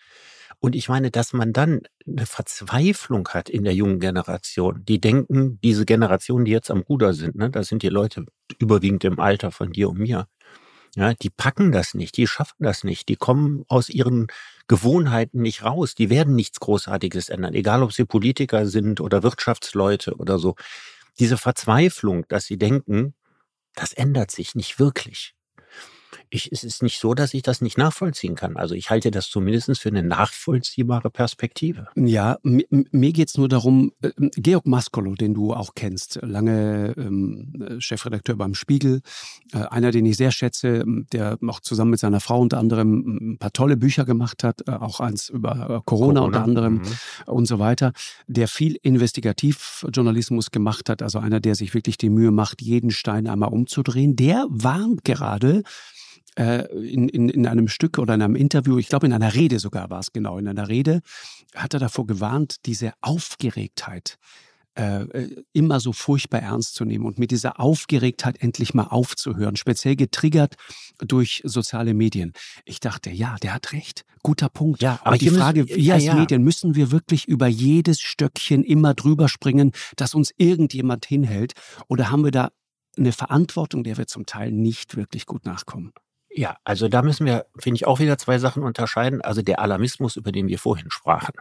[0.59, 4.83] Und ich meine, dass man dann eine Verzweiflung hat in der jungen Generation.
[4.85, 8.25] Die denken, diese Generation, die jetzt am Ruder sind, ne, das sind die Leute
[8.59, 10.27] überwiegend im Alter von dir und mir.
[10.95, 14.27] Ja, die packen das nicht, die schaffen das nicht, die kommen aus ihren
[14.67, 20.15] Gewohnheiten nicht raus, die werden nichts Großartiges ändern, egal ob sie Politiker sind oder Wirtschaftsleute
[20.15, 20.55] oder so.
[21.19, 23.13] Diese Verzweiflung, dass sie denken,
[23.75, 25.34] das ändert sich nicht wirklich
[26.29, 28.57] ich, es ist nicht so, dass ich das nicht nachvollziehen kann.
[28.57, 31.87] Also ich halte das zumindest für eine nachvollziehbare Perspektive.
[31.95, 37.77] Ja, mir geht es nur darum, äh, Georg Maskolo, den du auch kennst, lange ähm,
[37.79, 39.01] Chefredakteur beim Spiegel,
[39.53, 43.37] äh, einer, den ich sehr schätze, der auch zusammen mit seiner Frau unter anderem ein
[43.37, 46.21] paar tolle Bücher gemacht hat, äh, auch eins über äh, Corona, Corona.
[46.21, 46.83] unter anderem mhm.
[47.27, 47.93] und so weiter,
[48.27, 53.27] der viel Investigativjournalismus gemacht hat, also einer, der sich wirklich die Mühe macht, jeden Stein
[53.27, 55.63] einmal umzudrehen, der warnt gerade äh,
[56.37, 59.89] in, in, in einem Stück oder in einem Interview, ich glaube in einer Rede sogar
[59.89, 61.01] war es genau, in einer Rede,
[61.55, 64.17] hat er davor gewarnt, diese Aufgeregtheit
[64.77, 69.55] äh, äh, immer so furchtbar ernst zu nehmen und mit dieser Aufgeregtheit endlich mal aufzuhören,
[69.55, 70.55] speziell getriggert
[70.97, 72.33] durch soziale Medien.
[72.65, 74.03] Ich dachte, ja, der hat recht.
[74.21, 74.81] Guter Punkt.
[74.81, 76.15] Ja, aber, aber die Frage, müssen, wir ja, als ja.
[76.15, 81.53] Medien, müssen wir wirklich über jedes Stöckchen immer drüber springen, dass uns irgendjemand hinhält?
[81.87, 82.51] Oder haben wir da
[82.97, 85.93] eine Verantwortung, der wir zum Teil nicht wirklich gut nachkommen?
[86.37, 89.21] Ja, also da müssen wir, finde ich, auch wieder zwei Sachen unterscheiden.
[89.21, 91.33] Also der Alarmismus, über den wir vorhin sprachen.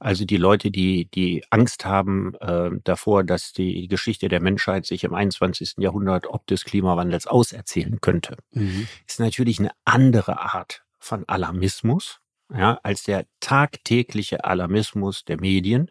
[0.00, 5.04] Also die Leute, die, die Angst haben äh, davor, dass die Geschichte der Menschheit sich
[5.04, 5.74] im 21.
[5.78, 8.88] Jahrhundert ob des Klimawandels auserzählen könnte, mhm.
[9.06, 12.18] ist natürlich eine andere Art von Alarmismus
[12.56, 15.90] ja, als der tagtägliche Alarmismus der Medien,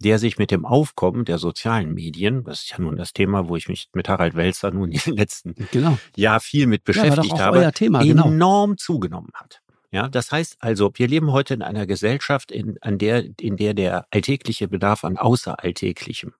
[0.00, 3.56] der sich mit dem Aufkommen der sozialen Medien, das ist ja nun das Thema, wo
[3.56, 5.98] ich mich mit Harald Welzer nun in den letzten genau.
[6.16, 8.28] Jahr viel mit beschäftigt ja, habe, Thema, genau.
[8.28, 9.60] enorm zugenommen hat.
[9.90, 13.74] Ja, das heißt also, wir leben heute in einer Gesellschaft, in, an der, in der
[13.74, 16.32] der alltägliche Bedarf an Außeralltäglichem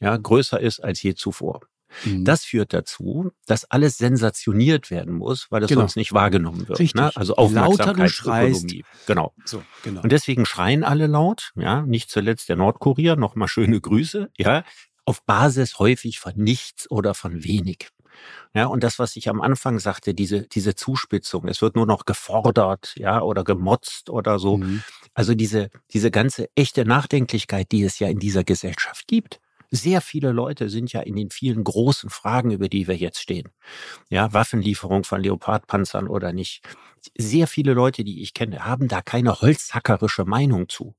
[0.00, 1.60] ja, größer ist als je zuvor.
[2.04, 2.24] Mhm.
[2.24, 5.82] Das führt dazu, dass alles sensationiert werden muss, weil es genau.
[5.82, 6.78] sonst nicht wahrgenommen wird.
[6.78, 7.00] Richtig.
[7.00, 7.10] Ne?
[7.14, 8.84] Also Aufmerksamkeitsökonomie.
[9.06, 9.34] Genau.
[9.44, 10.02] So, genau.
[10.02, 14.64] Und deswegen schreien alle laut, ja, nicht zuletzt der Nordkorea, nochmal schöne Grüße, ja,
[15.04, 17.88] auf Basis häufig von nichts oder von wenig.
[18.54, 22.04] Ja, und das, was ich am Anfang sagte, diese, diese Zuspitzung, es wird nur noch
[22.04, 24.58] gefordert, ja, oder gemotzt oder so.
[24.58, 24.82] Mhm.
[25.14, 29.40] Also diese, diese ganze echte Nachdenklichkeit, die es ja in dieser Gesellschaft gibt,
[29.72, 33.48] sehr viele Leute sind ja in den vielen großen Fragen, über die wir jetzt stehen.
[34.10, 36.62] Ja, Waffenlieferung von Leopardpanzern oder nicht.
[37.16, 40.94] Sehr viele Leute, die ich kenne, haben da keine holzhackerische Meinung zu.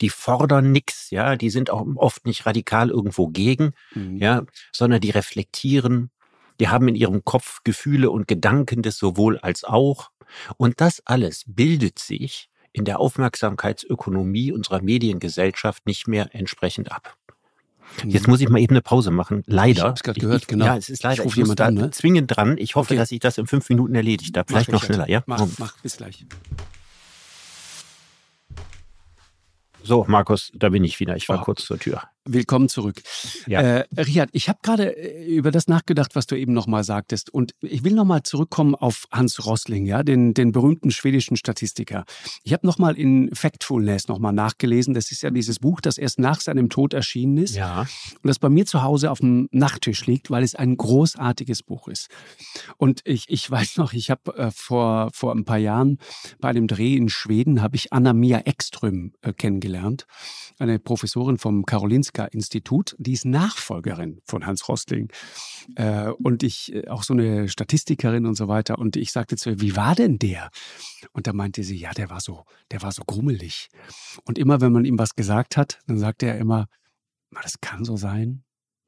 [0.00, 4.16] Die fordern nichts, ja, die sind auch oft nicht radikal irgendwo gegen, mhm.
[4.16, 6.10] ja, sondern die reflektieren,
[6.60, 10.10] die haben in ihrem Kopf Gefühle und Gedanken des sowohl als auch.
[10.56, 17.18] Und das alles bildet sich in der Aufmerksamkeitsökonomie unserer Mediengesellschaft nicht mehr entsprechend ab.
[18.04, 19.42] Jetzt muss ich mal eben eine Pause machen.
[19.46, 19.78] Leider.
[19.78, 20.66] Ich habe es gerade gehört, genau.
[20.66, 21.24] Ja, es ist leider.
[21.24, 21.90] Ich, ich muss da an, ne?
[21.90, 22.56] zwingend dran.
[22.58, 22.98] Ich hoffe, okay.
[22.98, 24.46] dass ich das in fünf Minuten erledigt habe.
[24.48, 25.22] Vielleicht mach noch schneller, ja?
[25.26, 26.26] Mach, mach, bis gleich.
[29.82, 31.16] So, Markus, da bin ich wieder.
[31.16, 31.44] Ich war oh.
[31.44, 32.02] kurz zur Tür.
[32.26, 33.02] Willkommen zurück.
[33.46, 33.60] Ja.
[33.60, 37.28] Äh, Richard, ich habe gerade äh, über das nachgedacht, was du eben nochmal sagtest.
[37.28, 42.06] Und ich will nochmal zurückkommen auf Hans Rossling, ja, den, den berühmten schwedischen Statistiker.
[42.42, 44.94] Ich habe nochmal in Factfulness nochmal nachgelesen.
[44.94, 47.56] Das ist ja dieses Buch, das erst nach seinem Tod erschienen ist.
[47.56, 47.80] Ja.
[47.80, 51.88] Und das bei mir zu Hause auf dem Nachttisch liegt, weil es ein großartiges Buch
[51.88, 52.08] ist.
[52.78, 55.98] Und ich, ich weiß noch, ich habe äh, vor, vor ein paar Jahren
[56.40, 60.06] bei einem Dreh in Schweden, habe ich Anna-Mia Ekström äh, kennengelernt.
[60.58, 65.10] Eine Professorin vom Karolinska Institut, die ist Nachfolgerin von Hans Rostling.
[65.74, 68.78] Äh, und ich, äh, auch so eine Statistikerin und so weiter.
[68.78, 70.50] Und ich sagte zu ihr, wie war denn der?
[71.12, 73.68] Und da meinte sie, ja, der war so, der war so grummelig.
[74.24, 76.68] Und immer, wenn man ihm was gesagt hat, dann sagte er immer,
[77.42, 78.44] das kann so sein.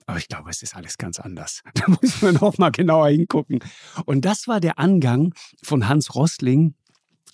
[0.06, 1.62] Aber ich glaube, es ist alles ganz anders.
[1.74, 3.58] Da muss man auch mal genauer hingucken.
[4.04, 6.74] Und das war der Angang von Hans Rostling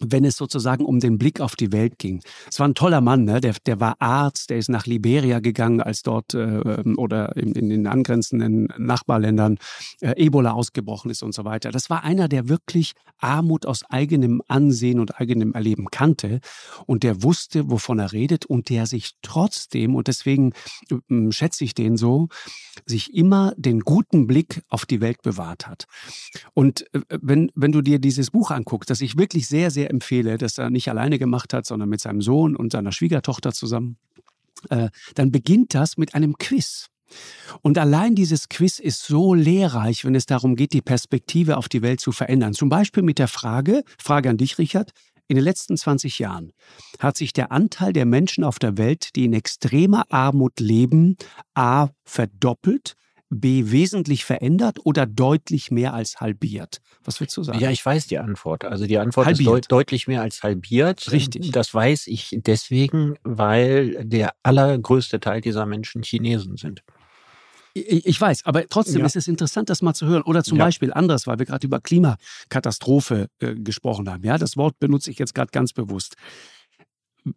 [0.04, 2.22] wenn es sozusagen um den Blick auf die Welt ging.
[2.48, 3.40] Es war ein toller Mann, ne?
[3.40, 7.52] der, der war Arzt, der ist nach Liberia gegangen, als dort äh, ähm, oder in,
[7.52, 9.58] in, den angrenzenden Nachbarländern
[10.00, 11.70] äh, Ebola ausgebrochen ist und so weiter.
[11.70, 16.40] Das war einer, der wirklich Armut aus eigenem Ansehen und eigenem Erleben kannte
[16.86, 20.52] und der wusste, wovon er redet und der sich trotzdem, und deswegen
[20.90, 22.28] äh, schätze ich den so,
[22.86, 25.86] sich immer den guten Blick auf die Welt bewahrt hat.
[26.54, 30.38] Und äh, wenn, wenn du dir dieses Buch anguckst, das ich wirklich sehr, sehr empfehle,
[30.38, 33.96] das er nicht alleine gemacht hat, sondern mit seinem Sohn und seiner Schwiegertochter zusammen,
[34.70, 36.88] äh, dann beginnt das mit einem Quiz.
[37.60, 41.82] Und allein dieses Quiz ist so lehrreich, wenn es darum geht, die Perspektive auf die
[41.82, 42.54] Welt zu verändern.
[42.54, 44.92] Zum Beispiel mit der Frage, Frage an dich, Richard,
[45.28, 46.52] in den letzten 20 Jahren
[46.98, 51.16] hat sich der Anteil der Menschen auf der Welt, die in extremer Armut leben,
[51.54, 52.96] a verdoppelt,
[53.32, 56.80] b wesentlich verändert oder deutlich mehr als halbiert?
[57.04, 57.58] Was würdest du sagen?
[57.58, 58.64] Ja, ich weiß die Antwort.
[58.64, 59.40] Also die Antwort halbiert.
[59.40, 61.10] ist deut deutlich mehr als halbiert.
[61.10, 61.50] Richtig.
[61.50, 66.82] Das weiß ich deswegen, weil der allergrößte Teil dieser Menschen Chinesen sind.
[67.74, 69.06] Ich weiß, aber trotzdem ja.
[69.06, 70.22] ist es interessant, das mal zu hören.
[70.22, 70.64] Oder zum ja.
[70.66, 74.22] Beispiel anders, weil wir gerade über Klimakatastrophe äh, gesprochen haben.
[74.24, 76.16] Ja, das Wort benutze ich jetzt gerade ganz bewusst.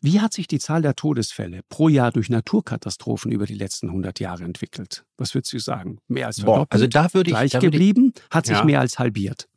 [0.01, 4.19] Wie hat sich die Zahl der Todesfälle pro Jahr durch Naturkatastrophen über die letzten 100
[4.19, 5.05] Jahre entwickelt?
[5.17, 5.99] Was würdest du sagen?
[6.07, 6.69] Mehr als verdoppelt?
[6.69, 8.63] Boah, also da würde ich gleich da geblieben, ich, hat sich ja.
[8.63, 9.47] mehr als halbiert.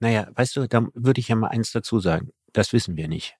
[0.00, 2.30] Naja, weißt du, da würde ich ja mal eins dazu sagen.
[2.52, 3.36] Das wissen wir nicht.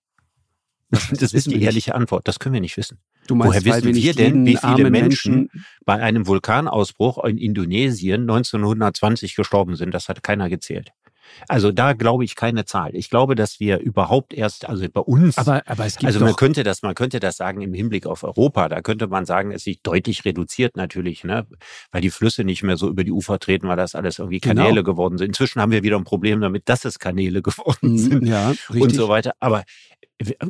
[0.90, 2.28] Das, das ist die ehrliche Antwort.
[2.28, 2.98] Das können wir nicht wissen.
[3.30, 9.34] Meinst, Woher wissen wir denn, wie viele Menschen, Menschen, bei einem Vulkanausbruch in Indonesien 1920
[9.34, 9.92] gestorben sind?
[9.92, 10.92] Das hat keiner gezählt.
[11.48, 12.94] Also da glaube ich keine Zahl.
[12.94, 16.36] Ich glaube, dass wir überhaupt erst, also bei uns, aber, aber es gibt also man
[16.36, 18.68] könnte das, man könnte das sagen im Hinblick auf Europa.
[18.68, 21.46] Da könnte man sagen, es sich deutlich reduziert natürlich, ne,
[21.92, 24.62] weil die Flüsse nicht mehr so über die Ufer treten, weil das alles irgendwie genau.
[24.62, 24.92] Kanäle genau.
[24.92, 25.28] geworden sind.
[25.28, 28.94] Inzwischen haben wir wieder ein Problem damit, dass es Kanäle geworden mhm, sind ja, und
[28.94, 29.32] so weiter.
[29.40, 29.64] Aber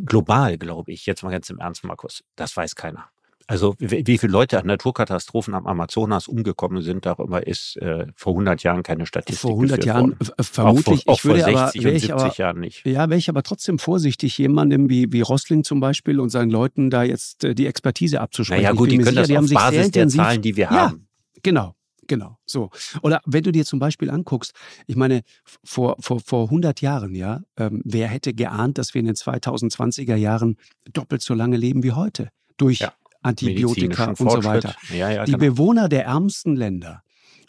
[0.05, 3.11] global glaube ich, jetzt mal ganz im Ernst, Markus, das weiß keiner.
[3.51, 8.63] Also wie, viele Leute an Naturkatastrophen am Amazonas umgekommen sind, darüber ist äh, vor 100
[8.63, 10.35] Jahren keine Statistik Vor 100 Jahren worden.
[10.39, 11.09] vermutlich.
[11.09, 12.87] Auch vor, auch ich würde vor 60 aber, und 70 aber, Jahren nicht.
[12.87, 16.91] Ja, wäre ich aber trotzdem vorsichtig, jemandem wie, wie Rossling zum Beispiel und seinen Leuten
[16.91, 18.65] da jetzt äh, die Expertise abzusprechen.
[18.65, 21.09] Naja gut, die können sicher, das auf Basis der Zahlen, die wir ja, haben.
[21.43, 21.75] Genau,
[22.07, 22.71] Genau, so.
[23.03, 24.53] Oder wenn du dir zum Beispiel anguckst,
[24.87, 25.21] ich meine,
[25.63, 30.17] vor, vor, vor 100 Jahren, ja, ähm, wer hätte geahnt, dass wir in den 2020er
[30.17, 30.57] Jahren
[30.91, 32.31] doppelt so lange leben wie heute?
[32.57, 32.95] Durch ja.
[33.23, 34.75] Antibiotika und so weiter.
[34.91, 35.45] Ja, ja, die genau.
[35.45, 37.03] Bewohner der ärmsten Länder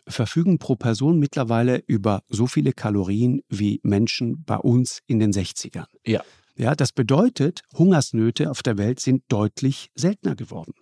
[0.07, 5.85] verfügen pro Person mittlerweile über so viele Kalorien wie Menschen bei uns in den 60ern.
[6.05, 6.23] Ja.
[6.55, 10.73] Ja, das bedeutet, Hungersnöte auf der Welt sind deutlich seltener geworden.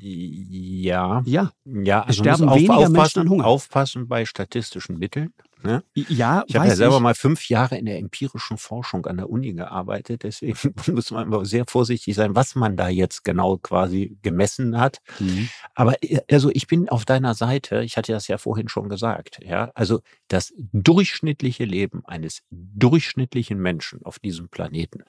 [0.00, 1.22] Ja.
[1.26, 1.52] Ja.
[1.64, 3.46] Ja, es sterben weniger Menschen an Hunger.
[3.46, 5.32] Aufpassen bei statistischen Mitteln.
[5.64, 5.82] Ne?
[5.94, 7.02] Ja, ich habe ja selber ich.
[7.02, 10.58] mal fünf Jahre in der empirischen Forschung an der Uni gearbeitet, deswegen
[10.92, 14.98] muss man immer sehr vorsichtig sein, was man da jetzt genau quasi gemessen hat.
[15.18, 15.48] Mhm.
[15.74, 19.40] Aber äh, also ich bin auf deiner Seite, ich hatte das ja vorhin schon gesagt,
[19.42, 25.04] ja, also das durchschnittliche Leben eines durchschnittlichen Menschen auf diesem Planeten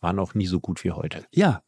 [0.00, 1.24] war noch nie so gut wie heute.
[1.32, 1.62] Ja,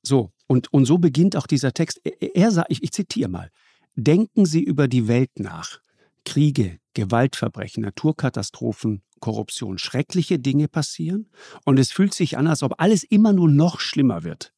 [0.00, 0.30] so.
[0.46, 2.00] Und, und so beginnt auch dieser Text.
[2.04, 3.50] Er, er sagt, ich, ich zitiere mal,
[3.96, 5.80] denken Sie über die Welt nach.
[6.24, 11.30] Kriege, Gewaltverbrechen, Naturkatastrophen, Korruption, schreckliche Dinge passieren
[11.64, 14.52] und es fühlt sich an, als ob alles immer nur noch schlimmer wird.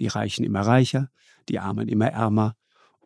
[0.00, 1.10] Die Reichen immer reicher,
[1.48, 2.56] die Armen immer ärmer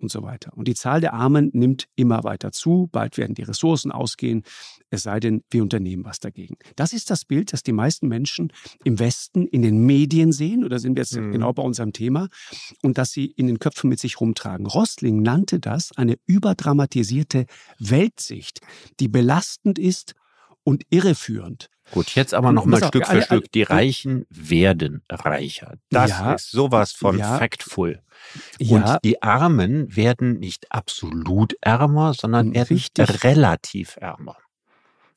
[0.03, 0.53] und so weiter.
[0.57, 2.89] Und die Zahl der Armen nimmt immer weiter zu.
[2.93, 4.43] Bald werden die Ressourcen ausgehen,
[4.91, 6.57] es sei denn, wir unternehmen was dagegen.
[6.77, 8.53] Das ist das Bild, das die meisten Menschen
[8.85, 11.33] im Westen in den Medien sehen, oder sind wir jetzt mhm.
[11.33, 12.29] genau bei unserem Thema,
[12.83, 14.67] und das sie in den Köpfen mit sich rumtragen.
[14.67, 17.47] Rosling nannte das eine überdramatisierte
[17.79, 18.61] Weltsicht,
[19.01, 20.15] die belastend ist
[20.65, 21.69] und irreführend.
[21.93, 23.53] Gut, jetzt aber noch mal Stück für Stück.
[23.53, 25.75] Die Reichen werden reicher.
[25.91, 28.01] Das ja, ist sowas von ja, factful.
[28.59, 28.99] Und ja.
[29.05, 33.25] die Armen werden nicht absolut ärmer, sondern werden Richtig.
[33.25, 34.37] relativ ärmer.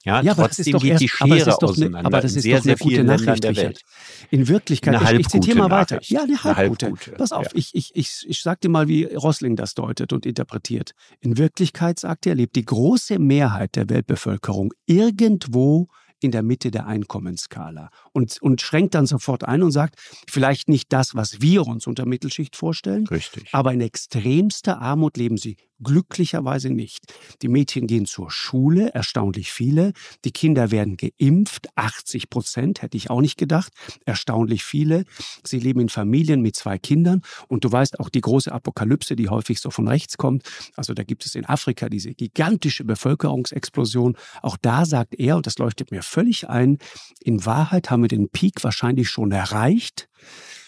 [0.03, 2.05] Ja, ja trotzdem geht erst, die Schere aber auseinander.
[2.05, 3.81] aber das ist sehr, doch eine gute Nachricht, der Welt.
[4.29, 5.99] In Wirklichkeit, eine ich, ich zitiere mal weiter.
[6.03, 6.87] Ja, eine halbgute.
[6.87, 7.11] Halbgute.
[7.13, 7.51] Pass auf, ja.
[7.55, 10.91] ich, ich, ich, ich sag dir mal, wie Rosling das deutet und interpretiert.
[11.21, 15.87] In Wirklichkeit, sagt er, lebt die große Mehrheit der Weltbevölkerung irgendwo
[16.21, 19.99] in der Mitte der Einkommensskala und, und schränkt dann sofort ein und sagt,
[20.29, 23.49] vielleicht nicht das, was wir uns unter Mittelschicht vorstellen, Richtig.
[23.51, 27.13] aber in extremster Armut leben sie glücklicherweise nicht.
[27.41, 29.93] Die Mädchen gehen zur Schule, erstaunlich viele.
[30.23, 33.73] Die Kinder werden geimpft, 80 Prozent, hätte ich auch nicht gedacht,
[34.05, 35.05] erstaunlich viele.
[35.43, 39.29] Sie leben in Familien mit zwei Kindern und du weißt auch die große Apokalypse, die
[39.29, 40.43] häufig so von rechts kommt.
[40.75, 44.17] Also da gibt es in Afrika diese gigantische Bevölkerungsexplosion.
[44.41, 46.77] Auch da sagt er, und das leuchtet mir völlig ein,
[47.21, 50.07] in Wahrheit haben wir den Peak wahrscheinlich schon erreicht,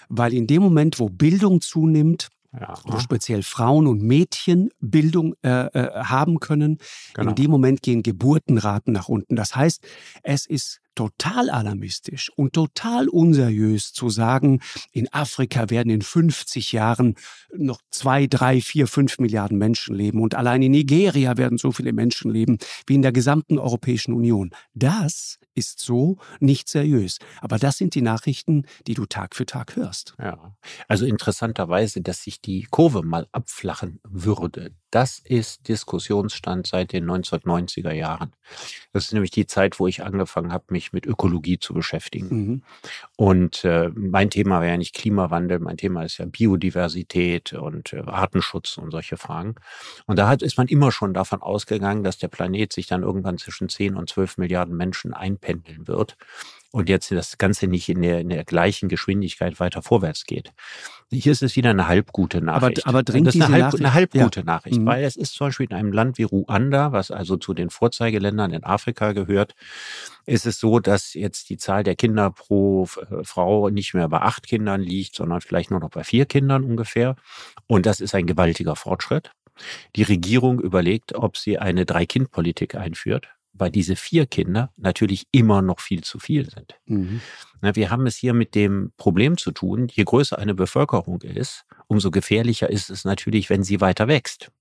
[0.09, 2.73] weil in dem Moment, wo Bildung zunimmt, ja.
[2.86, 6.77] wo speziell Frauen und Mädchen Bildung äh, äh, haben können.
[7.13, 7.29] Genau.
[7.29, 9.36] In dem Moment gehen Geburtenraten nach unten.
[9.36, 9.86] Das heißt,
[10.23, 17.15] es ist total alarmistisch und total unseriös zu sagen, in Afrika werden in 50 Jahren
[17.55, 21.93] noch zwei, drei, vier, fünf Milliarden Menschen leben und allein in Nigeria werden so viele
[21.93, 22.57] Menschen leben
[22.88, 24.51] wie in der gesamten Europäischen Union.
[24.73, 27.17] Das ist so nicht seriös.
[27.41, 30.15] Aber das sind die Nachrichten, die du Tag für Tag hörst.
[30.19, 30.55] Ja,
[30.88, 34.75] also interessanterweise, dass sich die Kurve mal abflachen würde.
[34.97, 38.33] Das ist Diskussionsstand seit den 1990er Jahren.
[38.93, 42.27] Das ist nämlich die Zeit, wo ich angefangen habe, mich mit Ökologie zu beschäftigen.
[42.29, 42.63] Mhm.
[43.15, 47.99] Und äh, mein Thema wäre ja nicht Klimawandel, mein Thema ist ja Biodiversität und äh,
[48.07, 49.53] Artenschutz und solche Fragen.
[50.07, 53.38] Und da hat, ist man immer schon davon ausgegangen, dass der Planet sich dann irgendwann
[53.38, 56.17] zwischen 10 und 12 Milliarden Menschen einpendeln wird
[56.71, 60.51] und jetzt das Ganze nicht in der, in der gleichen Geschwindigkeit weiter vorwärts geht.
[61.10, 62.86] Hier ist es wieder eine halbgute Nachricht.
[62.86, 64.45] Aber, aber dringt das ist eine, halb, eine halbgute ja.
[64.45, 64.86] Nachricht, mhm.
[64.86, 68.51] weil es ist zum Beispiel in einem Land wie Ruanda, was also zu den Vorzeigeländern
[68.51, 69.56] in Afrika gehört,
[70.25, 74.19] ist es so, dass jetzt die Zahl der Kinder pro äh, Frau nicht mehr bei
[74.19, 77.15] acht Kindern liegt, sondern vielleicht nur noch bei vier Kindern ungefähr.
[77.67, 79.32] Und das ist ein gewaltiger Fortschritt.
[79.95, 85.79] Die Regierung überlegt, ob sie eine Drei-Kind-Politik einführt weil diese vier Kinder natürlich immer noch
[85.79, 86.75] viel zu viel sind.
[86.85, 87.21] Mhm.
[87.61, 92.11] wir haben es hier mit dem Problem zu tun, je größer eine Bevölkerung ist, umso
[92.11, 94.51] gefährlicher ist es natürlich, wenn sie weiter wächst.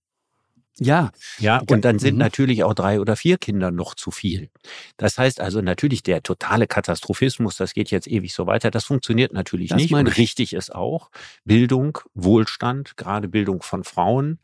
[0.78, 1.10] Ja.
[1.38, 2.20] Ja, und dann sind mhm.
[2.20, 4.50] natürlich auch drei oder vier Kinder noch zu viel.
[4.96, 9.32] Das heißt also natürlich der totale Katastrophismus, das geht jetzt ewig so weiter, das funktioniert
[9.32, 9.94] natürlich das nicht.
[9.94, 11.10] Und richtig ist auch
[11.44, 14.38] Bildung, Wohlstand, gerade Bildung von Frauen,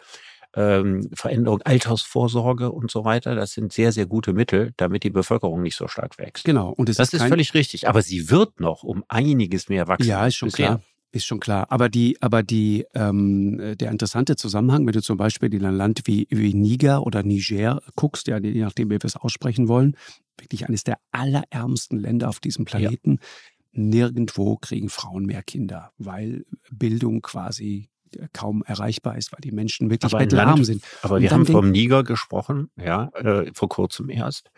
[0.55, 3.35] ähm, Veränderung, Altersvorsorge und so weiter.
[3.35, 6.45] Das sind sehr, sehr gute Mittel, damit die Bevölkerung nicht so stark wächst.
[6.45, 6.71] Genau.
[6.71, 7.89] Und das ist, ist völlig richtig.
[7.89, 10.09] Aber sie wird noch um einiges mehr wachsen.
[10.09, 10.67] Ja, ist schon bisher.
[10.67, 10.83] klar.
[11.15, 11.67] Ist schon klar.
[11.71, 16.03] Aber die, aber die, ähm, der interessante Zusammenhang, wenn du zum Beispiel in ein Land
[16.07, 19.95] wie, wie Niger oder Niger guckst, ja, je nachdem, wie wir es aussprechen wollen,
[20.39, 23.19] wirklich eines der allerärmsten Länder auf diesem Planeten.
[23.21, 23.27] Ja.
[23.75, 27.91] Nirgendwo kriegen Frauen mehr Kinder, weil Bildung quasi
[28.33, 30.83] kaum erreichbar ist, weil die Menschen wirklich bettelarm sind.
[31.03, 34.51] Aber wir haben vom Niger gesprochen, ja, äh, vor kurzem erst,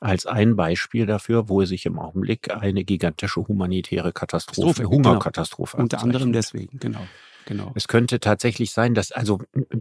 [0.00, 5.82] als ein Beispiel dafür, wo sich im Augenblick eine gigantische humanitäre Katastrophe, Katastrophe Hungerkatastrophe genau.
[5.84, 7.00] Unter anderem deswegen, genau.
[7.46, 7.72] Genau.
[7.74, 9.40] Es könnte tatsächlich sein, dass, also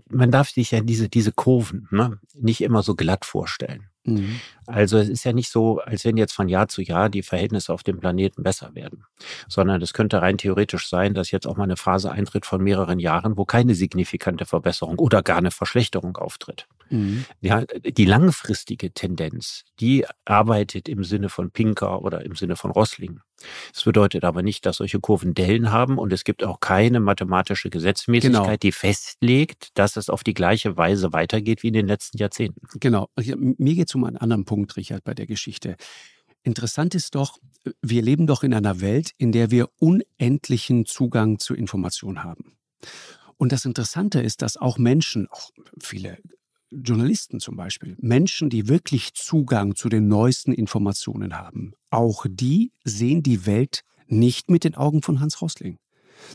[0.09, 3.89] man darf sich ja diese, diese Kurven ne, nicht immer so glatt vorstellen.
[4.07, 4.39] Mhm.
[4.65, 7.73] Also es ist ja nicht so, als wenn jetzt von Jahr zu Jahr die Verhältnisse
[7.73, 9.03] auf dem Planeten besser werden,
[9.47, 12.99] sondern es könnte rein theoretisch sein, dass jetzt auch mal eine Phase eintritt von mehreren
[12.99, 16.67] Jahren, wo keine signifikante Verbesserung oder gar eine Verschlechterung auftritt.
[16.89, 17.25] Mhm.
[17.41, 23.19] Ja, die langfristige Tendenz, die arbeitet im Sinne von Pinker oder im Sinne von Rossling.
[23.73, 27.69] Das bedeutet aber nicht, dass solche Kurven Dellen haben und es gibt auch keine mathematische
[27.69, 28.57] Gesetzmäßigkeit, genau.
[28.57, 32.61] die festlegt, dass es auf die gleiche Weise weitergeht wie in den letzten Jahrzehnten.
[32.79, 33.09] Genau.
[33.15, 35.77] Mir geht es um einen anderen Punkt, Richard, bei der Geschichte.
[36.43, 37.37] Interessant ist doch,
[37.81, 42.57] wir leben doch in einer Welt, in der wir unendlichen Zugang zu Informationen haben.
[43.37, 46.17] Und das Interessante ist, dass auch Menschen, auch viele
[46.71, 53.23] Journalisten zum Beispiel, Menschen, die wirklich Zugang zu den neuesten Informationen haben, auch die sehen
[53.23, 55.77] die Welt nicht mit den Augen von Hans Rosling,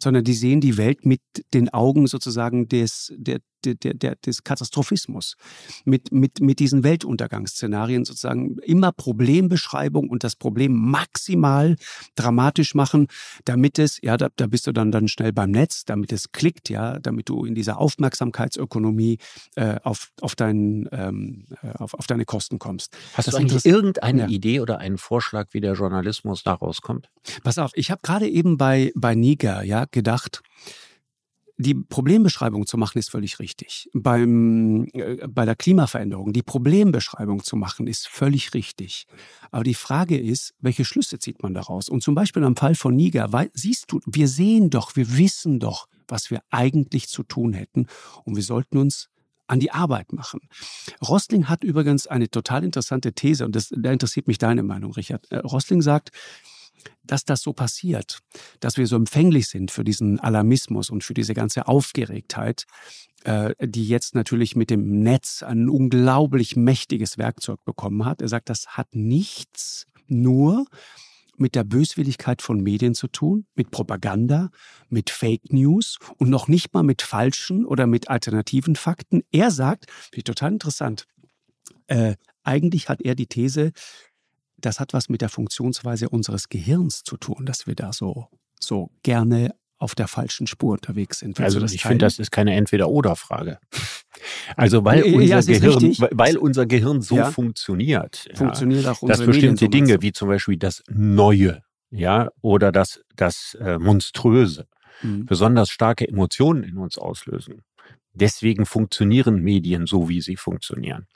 [0.01, 1.21] sondern die sehen die Welt mit
[1.55, 5.37] den Augen sozusagen des, der, der, der, des Katastrophismus,
[5.85, 11.77] mit, mit, mit diesen Weltuntergangsszenarien sozusagen immer Problembeschreibung und das Problem maximal
[12.15, 13.07] dramatisch machen,
[13.45, 16.69] damit es, ja, da, da bist du dann, dann schnell beim Netz, damit es klickt,
[16.69, 19.19] ja, damit du in dieser Aufmerksamkeitsökonomie
[19.57, 22.97] äh, auf, auf, dein, ähm, äh, auf, auf deine Kosten kommst.
[23.15, 24.29] Hast das du eigentlich irgendeine ja.
[24.29, 27.09] Idee oder einen Vorschlag, wie der Journalismus daraus kommt?
[27.43, 30.43] Pass auf, ich habe gerade eben bei, bei Niger ja, gedacht,
[31.63, 33.89] die Problembeschreibung zu machen ist völlig richtig.
[33.95, 39.07] Beim, äh, bei der Klimaveränderung die Problembeschreibung zu machen ist völlig richtig.
[39.51, 41.89] Aber die Frage ist, welche Schlüsse zieht man daraus?
[41.89, 45.59] Und zum Beispiel am Fall von Niger, weil, siehst du, wir sehen doch, wir wissen
[45.61, 47.87] doch, was wir eigentlich zu tun hätten
[48.25, 49.09] und wir sollten uns
[49.47, 50.41] an die Arbeit machen.
[51.07, 55.31] Rosling hat übrigens eine total interessante These und das, da interessiert mich deine Meinung, Richard.
[55.31, 56.11] Äh, Rosling sagt,
[57.05, 58.21] dass das so passiert,
[58.61, 62.65] dass wir so empfänglich sind für diesen Alarmismus und für diese ganze Aufgeregtheit,
[63.25, 68.23] äh, die jetzt natürlich mit dem Netz ein unglaublich mächtiges Werkzeug bekommen hat.
[68.23, 70.67] Er sagt, das hat nichts nur
[71.37, 74.51] mit der Böswilligkeit von Medien zu tun, mit Propaganda,
[74.89, 79.23] mit Fake News und noch nicht mal mit falschen oder mit alternativen Fakten.
[79.33, 81.07] Er sagt, finde ich total interessant,
[81.87, 83.73] äh, eigentlich hat er die These,
[84.65, 88.29] das hat was mit der Funktionsweise unseres Gehirns zu tun, dass wir da so,
[88.61, 91.39] so gerne auf der falschen Spur unterwegs sind.
[91.39, 93.59] Willst also ich finde, das ist keine Entweder-Oder-Frage.
[94.57, 97.31] Also weil, ja, unser, Gehirn, weil unser Gehirn so ja.
[97.33, 103.57] funktioniert, funktioniert auch dass bestimmte Dinge wie zum Beispiel das Neue, ja, oder das, das
[103.61, 104.67] äh, Monströse,
[105.03, 105.27] mhm.
[105.27, 107.63] besonders starke Emotionen in uns auslösen.
[108.15, 111.07] Deswegen funktionieren Medien so, wie sie funktionieren.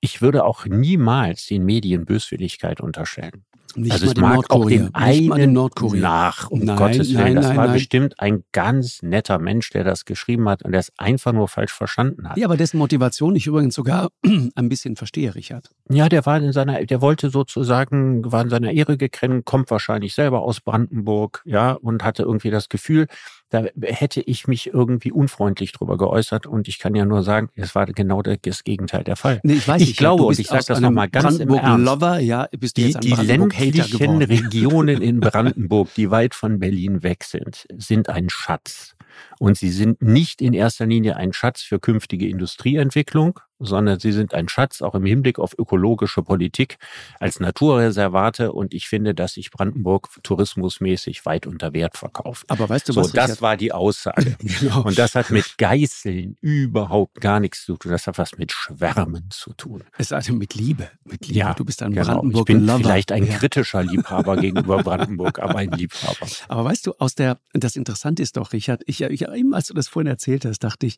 [0.00, 3.44] Ich würde auch niemals den Medien Böswilligkeit unterstellen.
[3.76, 5.52] Nicht also es mag auch dem einen
[5.94, 7.24] nach, um nein, Gottes Willen.
[7.24, 10.80] Nein, das nein, war bestimmt ein ganz netter Mensch, der das geschrieben hat und der
[10.80, 12.36] es einfach nur falsch verstanden hat.
[12.36, 14.10] Ja, aber dessen Motivation ich übrigens sogar
[14.54, 15.70] ein bisschen verstehe, Richard.
[15.90, 20.14] Ja, der war in seiner, der wollte sozusagen, war in seiner Ehre gekränkt, kommt wahrscheinlich
[20.14, 23.08] selber aus Brandenburg, ja, und hatte irgendwie das Gefühl,
[23.50, 27.74] da hätte ich mich irgendwie unfreundlich drüber geäußert und ich kann ja nur sagen, es
[27.74, 29.40] war genau das Gegenteil der Fall.
[29.44, 31.84] Nee, ich weiß ich nicht, glaube und ich sage das nochmal ganz im Ernst.
[31.84, 37.02] Lover, ja, bist du die, jetzt die ländlichen Regionen in Brandenburg, die weit von Berlin
[37.02, 38.96] weg sind, sind ein Schatz.
[39.38, 44.34] Und sie sind nicht in erster Linie ein Schatz für künftige Industrieentwicklung, sondern sie sind
[44.34, 46.78] ein Schatz auch im Hinblick auf ökologische Politik
[47.20, 48.52] als Naturreservate.
[48.52, 52.44] Und ich finde, dass sich Brandenburg tourismusmäßig weit unter Wert verkauft.
[52.48, 53.12] Aber weißt du so, was?
[53.12, 54.36] Das war die Aussage.
[54.60, 54.82] genau.
[54.82, 57.92] Und das hat mit Geißeln überhaupt gar nichts zu tun.
[57.92, 59.84] Das hat was mit Schwärmen zu tun.
[59.98, 60.90] Es hat mit Liebe.
[61.04, 61.38] Mit Liebe.
[61.38, 62.06] Ja, du bist ein genau.
[62.06, 62.78] Brandenburg Ich bin Lover.
[62.78, 66.26] vielleicht ein kritischer Liebhaber gegenüber Brandenburg, aber ein Liebhaber.
[66.48, 69.74] Aber weißt du, aus der, das Interessante ist doch, Richard, ich, ich, eben als du
[69.74, 70.96] das vorhin erzählt hast, dachte ich,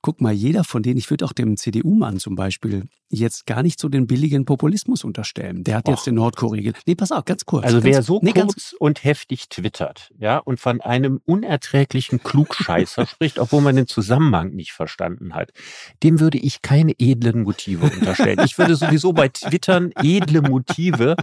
[0.00, 3.80] guck mal, jeder von denen, ich würde auch dem CDU-Mann zum Beispiel jetzt gar nicht
[3.80, 5.64] so den billigen Populismus unterstellen.
[5.64, 5.94] Der hat Och.
[5.94, 6.72] jetzt den Nordkorea.
[6.86, 7.64] Nee, pass auf, ganz kurz.
[7.64, 13.06] Also ganz, wer so nee, kurz und heftig twittert, ja, und von einem unerträglichen Klugscheißer
[13.08, 15.52] spricht, obwohl man den Zusammenhang nicht verstanden hat,
[16.02, 18.40] dem würde ich keine edlen Motive unterstellen.
[18.44, 21.16] Ich würde sowieso bei Twittern edle Motive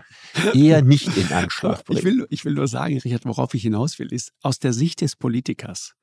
[0.53, 1.99] eher nicht in Anschlag bringen.
[1.99, 5.01] Ich will, ich will nur sagen, Richard, worauf ich hinaus will, ist aus der Sicht
[5.01, 5.93] des Politikers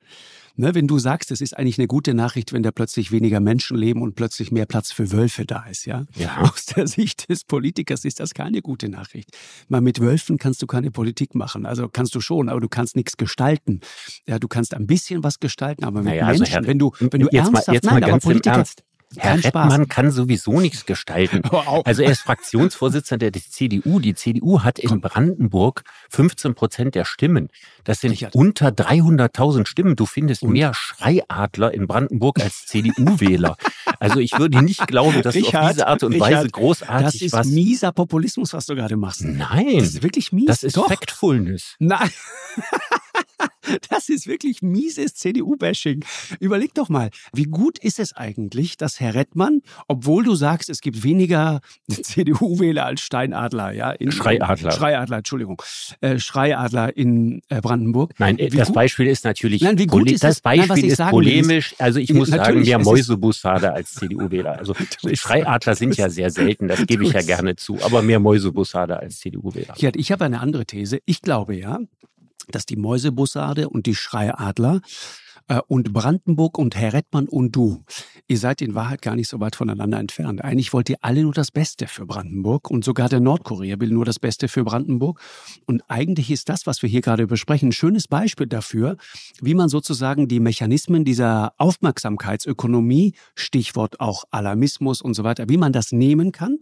[0.54, 3.76] Ne, wenn du sagst, es ist eigentlich eine gute Nachricht, wenn da plötzlich weniger Menschen
[3.76, 6.04] leben und plötzlich mehr Platz für Wölfe da ist, ja?
[6.14, 6.42] ja.
[6.42, 9.30] Aus der Sicht des Politikers ist das keine gute Nachricht.
[9.68, 11.64] Mal mit Wölfen kannst du keine Politik machen.
[11.64, 13.80] Also kannst du schon, aber du kannst nichts gestalten.
[14.28, 16.92] Ja, du kannst ein bisschen was gestalten, aber mit naja, Menschen, also Herr, wenn du,
[17.00, 18.84] wenn du jetzt ernsthaft, mal, jetzt nein, mal ganz Politiker, im Ernst.
[19.16, 19.88] Herr Kein Rettmann Spaß.
[19.88, 21.42] kann sowieso nichts gestalten.
[21.84, 23.98] Also er ist Fraktionsvorsitzender der CDU.
[24.00, 27.48] Die CDU hat in Brandenburg 15 Prozent der Stimmen.
[27.84, 28.34] Das sind Richard.
[28.34, 29.96] unter 300.000 Stimmen.
[29.96, 30.52] Du findest Und?
[30.52, 33.56] mehr Schreiadler in Brandenburg als CDU-Wähler.
[34.00, 37.04] Also ich würde nicht glauben, dass Richard, du auf diese Art und Richard, Weise großartig
[37.04, 39.22] Das ist was mieser Populismus, was du gerade machst.
[39.24, 39.76] Nein.
[39.78, 40.46] Das ist wirklich mies.
[40.46, 40.88] Das ist Doch.
[40.88, 41.76] Factfulness.
[41.78, 42.10] Nein.
[43.90, 46.04] Das ist wirklich mieses CDU-Bashing.
[46.40, 50.80] Überleg doch mal, wie gut ist es eigentlich, dass Herr Rettmann, obwohl du sagst, es
[50.80, 51.60] gibt weniger
[51.90, 53.90] CDU-Wähler als Steinadler, ja?
[53.90, 54.72] In, Schreiadler.
[54.72, 55.60] Schreiadler, Entschuldigung.
[56.00, 58.14] Äh, Schreiadler in äh, Brandenburg.
[58.18, 60.98] Nein, wie das gut, Beispiel ist natürlich, nein, wie gut ist das Beispiel nein, ist
[61.10, 61.72] polemisch.
[61.72, 64.58] Ist, also ich muss sagen, mehr Mäusebussarde als CDU-Wähler.
[64.58, 64.74] Also
[65.12, 69.18] Schreiadler sind ja sehr selten, das gebe ich ja gerne zu, aber mehr Mäusebussarde als
[69.20, 69.74] CDU-Wähler.
[69.94, 71.00] Ich habe eine andere These.
[71.04, 71.78] Ich glaube ja,
[72.48, 74.80] dass die Mäusebussarde und die Schreiadler
[75.68, 77.84] und Brandenburg und Herr Rettmann und du,
[78.28, 80.42] ihr seid in Wahrheit gar nicht so weit voneinander entfernt.
[80.42, 84.04] Eigentlich wollt ihr alle nur das Beste für Brandenburg und sogar der Nordkorea will nur
[84.04, 85.20] das Beste für Brandenburg.
[85.66, 88.96] Und eigentlich ist das, was wir hier gerade besprechen, ein schönes Beispiel dafür,
[89.40, 95.72] wie man sozusagen die Mechanismen dieser Aufmerksamkeitsökonomie, Stichwort auch Alarmismus und so weiter, wie man
[95.72, 96.58] das nehmen kann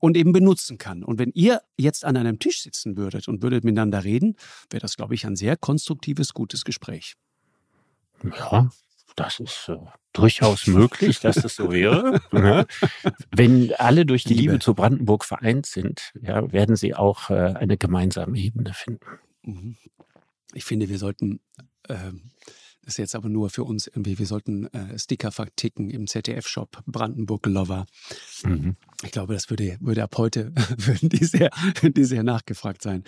[0.00, 1.04] und eben benutzen kann.
[1.04, 4.36] Und wenn ihr jetzt an einem Tisch sitzen würdet und würdet miteinander reden,
[4.70, 7.14] wäre das, glaube ich, ein sehr konstruktives, gutes Gespräch.
[8.22, 8.70] Ja,
[9.16, 9.76] das ist äh,
[10.12, 12.20] durchaus möglich, dass das so wäre.
[12.32, 12.66] Ne?
[13.30, 14.52] Wenn alle durch die Liebe.
[14.52, 19.06] Liebe zu Brandenburg vereint sind, ja, werden sie auch äh, eine gemeinsame Ebene finden.
[19.42, 19.76] Mhm.
[20.54, 21.40] Ich finde, wir sollten,
[21.88, 26.06] äh, das ist jetzt aber nur für uns irgendwie, wir sollten äh, Sticker verticken im
[26.06, 27.86] ZDF-Shop Brandenburg Lover.
[28.42, 28.76] Mhm.
[29.04, 31.50] Ich glaube, das würde, würde ab heute, würden die sehr,
[31.82, 33.04] die sehr nachgefragt sein.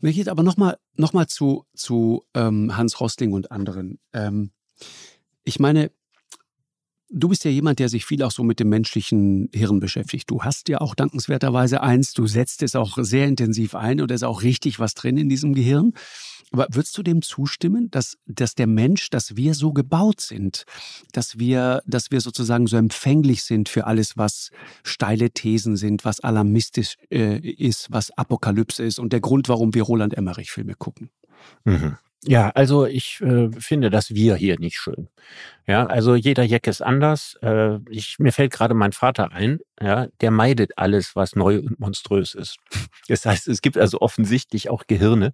[0.00, 3.98] Mir geht aber nochmal noch mal zu, zu ähm, Hans Rostling und anderen.
[4.12, 4.50] Ähm,
[5.44, 5.90] ich meine,
[7.10, 10.30] du bist ja jemand, der sich viel auch so mit dem menschlichen Hirn beschäftigt.
[10.30, 14.22] Du hast ja auch dankenswerterweise eins, du setzt es auch sehr intensiv ein und es
[14.22, 15.92] ist auch richtig was drin in diesem Gehirn.
[16.56, 20.64] Aber würdest du dem zustimmen, dass, dass der Mensch, dass wir so gebaut sind,
[21.12, 24.50] dass wir, dass wir sozusagen so empfänglich sind für alles, was
[24.82, 29.82] steile Thesen sind, was alarmistisch äh, ist, was Apokalypse ist und der Grund, warum wir
[29.82, 31.10] Roland Emmerich-Filme gucken?
[31.64, 31.98] Mhm.
[32.24, 35.08] Ja, also ich äh, finde das Wir hier nicht schön.
[35.66, 37.36] Ja, also jeder Jack ist anders.
[37.42, 41.78] Äh, ich, mir fällt gerade mein Vater ein, ja, der meidet alles, was neu und
[41.78, 42.56] monströs ist.
[43.08, 45.32] Das heißt, es gibt also offensichtlich auch Gehirne,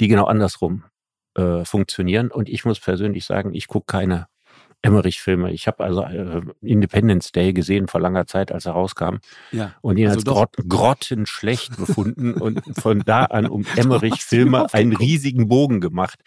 [0.00, 0.84] die genau andersrum
[1.36, 2.30] äh, funktionieren.
[2.30, 4.26] Und ich muss persönlich sagen, ich gucke keine
[4.82, 5.52] Emmerich-Filme.
[5.52, 9.16] Ich habe also äh, Independence Day gesehen vor langer Zeit, als er rauskam.
[9.52, 14.94] Ja, und ihn also als grott, grottenschlecht befunden und von da an um Emmerich-Filme einen
[14.94, 16.20] riesigen Bogen gemacht.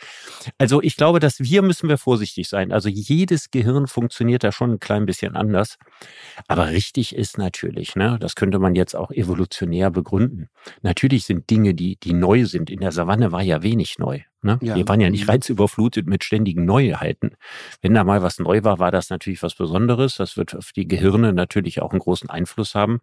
[0.58, 2.72] Also ich glaube, dass wir müssen wir vorsichtig sein.
[2.72, 5.78] Also jedes Gehirn funktioniert da schon ein klein bisschen anders.
[6.48, 10.50] Aber richtig ist natürlich, ne, das könnte man jetzt auch evolutionär begründen.
[10.82, 12.70] Natürlich sind Dinge, die, die neu sind.
[12.70, 14.22] In der Savanne war ja wenig neu.
[14.44, 14.60] Ne?
[14.62, 14.76] Ja.
[14.76, 15.32] Wir waren ja nicht mhm.
[15.32, 17.36] reizüberflutet mit ständigen Neuheiten.
[17.82, 20.16] Wenn da mal was neu war, war das natürlich was Besonderes.
[20.16, 23.00] Das wird auf die Gehirne natürlich auch einen großen Einfluss haben.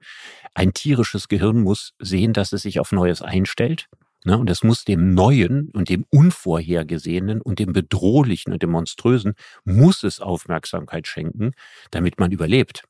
[0.54, 3.88] Ein tierisches Gehirn muss sehen, dass es sich auf Neues einstellt.
[4.24, 4.36] Ne?
[4.36, 9.34] Und es muss dem Neuen und dem Unvorhergesehenen und dem Bedrohlichen und dem Monströsen
[9.64, 11.52] muss es Aufmerksamkeit schenken,
[11.90, 12.84] damit man überlebt.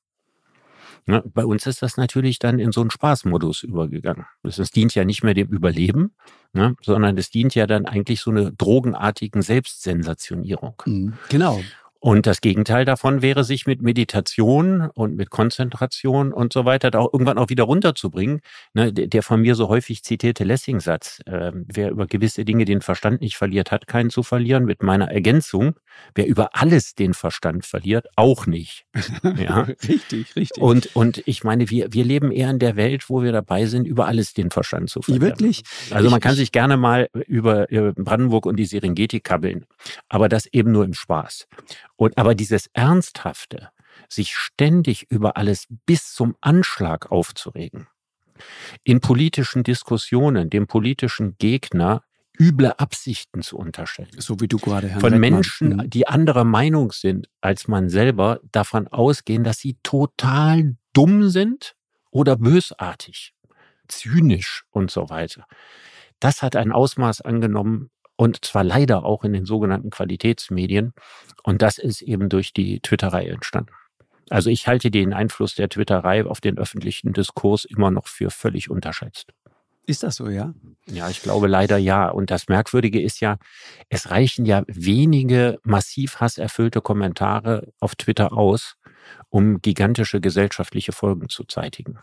[1.07, 1.23] Ne?
[1.27, 4.27] Bei uns ist das natürlich dann in so einen Spaßmodus übergegangen.
[4.43, 6.15] Das, dient ja nicht mehr dem Überleben,
[6.53, 6.77] ne?
[6.83, 10.83] sondern es dient ja dann eigentlich so eine drogenartigen Selbstsensationierung.
[10.87, 11.15] Mhm.
[11.29, 11.61] Genau.
[12.03, 17.13] Und das Gegenteil davon wäre, sich mit Meditation und mit Konzentration und so weiter auch
[17.13, 18.41] irgendwann auch wieder runterzubringen.
[18.73, 23.21] Ne, der von mir so häufig zitierte Lessing-Satz, äh, wer über gewisse Dinge den Verstand
[23.21, 24.65] nicht verliert, hat keinen zu verlieren.
[24.65, 25.75] Mit meiner Ergänzung,
[26.15, 28.87] wer über alles den Verstand verliert, auch nicht.
[29.37, 29.63] Ja?
[29.89, 30.63] richtig, richtig.
[30.63, 33.87] Und, und ich meine, wir, wir leben eher in der Welt, wo wir dabei sind,
[33.87, 35.39] über alles den Verstand zu verlieren.
[35.39, 35.63] Wirklich?
[35.91, 39.67] Also man kann sich gerne mal über Brandenburg und die Serengeti kabbeln,
[40.09, 41.47] aber das eben nur im Spaß.
[42.01, 43.69] Und aber dieses Ernsthafte,
[44.09, 47.89] sich ständig über alles bis zum Anschlag aufzuregen,
[48.85, 52.03] in politischen Diskussionen dem politischen Gegner
[52.39, 54.09] üble Absichten zu unterstellen.
[54.17, 55.31] So wie du gerade, Herrn Von Reckmann.
[55.31, 55.91] Menschen, mhm.
[55.91, 61.77] die anderer Meinung sind als man selber, davon ausgehen, dass sie total dumm sind
[62.11, 63.35] oder bösartig,
[63.89, 65.45] zynisch und so weiter.
[66.19, 67.91] Das hat ein Ausmaß angenommen,
[68.21, 70.93] und zwar leider auch in den sogenannten Qualitätsmedien.
[71.43, 73.73] Und das ist eben durch die Twitterei entstanden.
[74.29, 78.69] Also ich halte den Einfluss der Twitterei auf den öffentlichen Diskurs immer noch für völlig
[78.69, 79.33] unterschätzt.
[79.87, 80.53] Ist das so, ja?
[80.85, 82.11] Ja, ich glaube leider ja.
[82.11, 83.39] Und das Merkwürdige ist ja,
[83.89, 88.75] es reichen ja wenige massiv hasserfüllte Kommentare auf Twitter aus,
[89.31, 92.01] um gigantische gesellschaftliche Folgen zu zeitigen.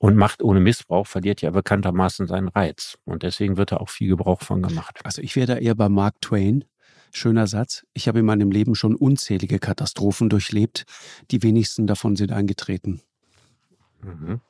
[0.00, 2.96] Und Macht ohne Missbrauch verliert ja bekanntermaßen seinen Reiz.
[3.04, 4.98] Und deswegen wird da auch viel Gebrauch von gemacht.
[5.04, 6.64] Also ich wäre da eher bei Mark Twain.
[7.12, 7.84] Schöner Satz.
[7.92, 10.86] Ich habe in meinem Leben schon unzählige Katastrophen durchlebt.
[11.30, 13.02] Die wenigsten davon sind eingetreten.
[14.00, 14.40] Mhm.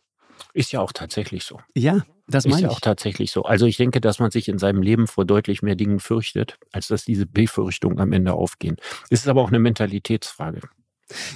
[0.55, 1.61] Ist ja auch tatsächlich so.
[1.75, 2.63] Ja, das meine ich.
[2.63, 3.43] Ist ja auch tatsächlich so.
[3.43, 6.87] Also ich denke, dass man sich in seinem Leben vor deutlich mehr Dingen fürchtet, als
[6.87, 8.77] dass diese Befürchtungen am Ende aufgehen.
[9.11, 10.61] Es ist aber auch eine Mentalitätsfrage.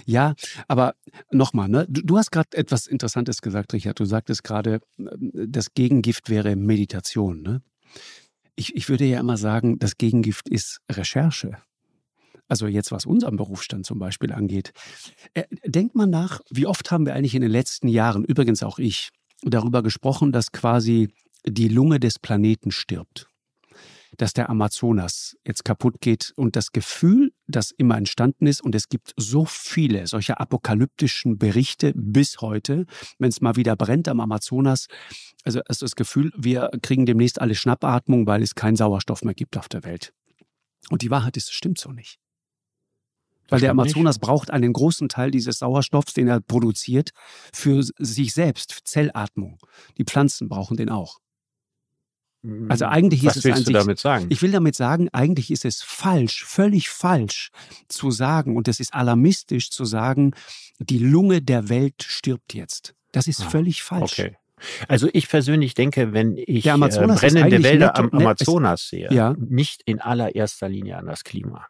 [0.07, 0.35] Ja,
[0.69, 0.95] aber
[1.31, 1.87] nochmal, ne?
[1.89, 3.99] du, du hast gerade etwas Interessantes gesagt, Richard.
[3.99, 7.43] Du sagtest gerade, das Gegengift wäre Meditation.
[7.43, 7.63] Ne?
[8.57, 11.59] Ich, ich würde ja immer sagen, das Gegengift ist Recherche.
[12.47, 14.73] Also jetzt, was unseren Berufsstand zum Beispiel angeht.
[15.33, 18.79] Äh, denkt mal nach, wie oft haben wir eigentlich in den letzten Jahren, übrigens auch
[18.79, 19.11] ich,
[19.43, 21.09] darüber gesprochen, dass quasi
[21.47, 23.29] die Lunge des Planeten stirbt.
[24.17, 28.89] Dass der Amazonas jetzt kaputt geht und das Gefühl, das immer entstanden ist, und es
[28.89, 32.87] gibt so viele solcher apokalyptischen Berichte bis heute,
[33.19, 34.87] wenn es mal wieder brennt am Amazonas,
[35.45, 39.57] also ist das Gefühl, wir kriegen demnächst alle Schnappatmung, weil es keinen Sauerstoff mehr gibt
[39.57, 40.13] auf der Welt.
[40.91, 42.19] Und die Wahrheit ist, es stimmt so nicht.
[43.49, 44.23] Weil der Amazonas nicht.
[44.23, 47.11] braucht einen großen Teil dieses Sauerstoffs, den er produziert,
[47.53, 49.59] für sich selbst, Zellatmung.
[49.99, 51.19] Die Pflanzen brauchen den auch.
[52.69, 54.27] Also eigentlich Was ist es willst du damit sagen?
[54.29, 57.51] Ich will damit sagen, eigentlich ist es falsch, völlig falsch
[57.89, 60.33] zu sagen und es ist alarmistisch zu sagen,
[60.79, 62.95] die Lunge der Welt stirbt jetzt.
[63.13, 64.19] Das ist ah, völlig falsch.
[64.19, 64.37] Okay.
[64.89, 69.35] Also ich persönlich denke, wenn ich äh, brennende Wälder am Amazonas sehe, ja.
[69.39, 71.67] nicht in allererster Linie an das Klima.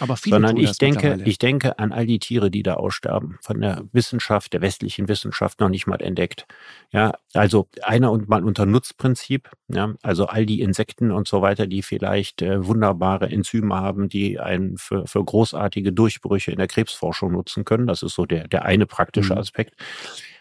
[0.00, 3.60] Aber viele Sondern ich denke, ich denke an all die Tiere, die da aussterben, von
[3.60, 6.46] der Wissenschaft, der westlichen Wissenschaft noch nicht mal entdeckt.
[6.90, 11.66] Ja, also einer und mal unter Nutzprinzip, ja, also all die Insekten und so weiter,
[11.66, 17.32] die vielleicht äh, wunderbare Enzyme haben, die einen für, für großartige Durchbrüche in der Krebsforschung
[17.32, 17.86] nutzen können.
[17.86, 19.38] Das ist so der, der eine praktische mhm.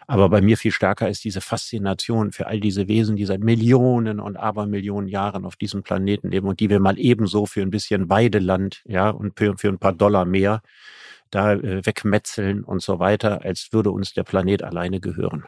[0.07, 4.19] Aber bei mir viel stärker ist diese Faszination für all diese Wesen, die seit Millionen
[4.19, 8.09] und Abermillionen Jahren auf diesem Planeten leben und die wir mal ebenso für ein bisschen
[8.09, 10.61] Weideland, ja, und für, für ein paar Dollar mehr
[11.31, 15.45] da äh, wegmetzeln und so weiter, als würde uns der Planet alleine gehören.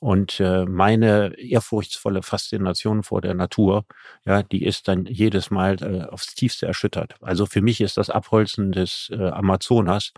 [0.00, 3.84] Und äh, meine ehrfurchtsvolle Faszination vor der Natur,
[4.24, 7.16] ja, die ist dann jedes Mal äh, aufs Tiefste erschüttert.
[7.20, 10.14] Also für mich ist das Abholzen des äh, Amazonas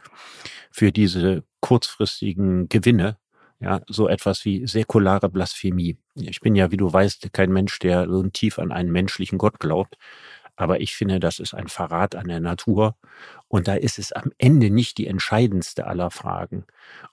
[0.71, 3.17] für diese kurzfristigen Gewinne
[3.63, 5.97] ja, so etwas wie säkulare Blasphemie.
[6.17, 9.61] Ich bin ja, wie du weißt, kein Mensch, der so tief an einen menschlichen Gott
[9.61, 9.97] glaubt.
[10.57, 12.97] Aber ich finde, das ist ein Verrat an der Natur.
[13.49, 16.67] Und da ist es am Ende nicht die entscheidendste aller Fragen,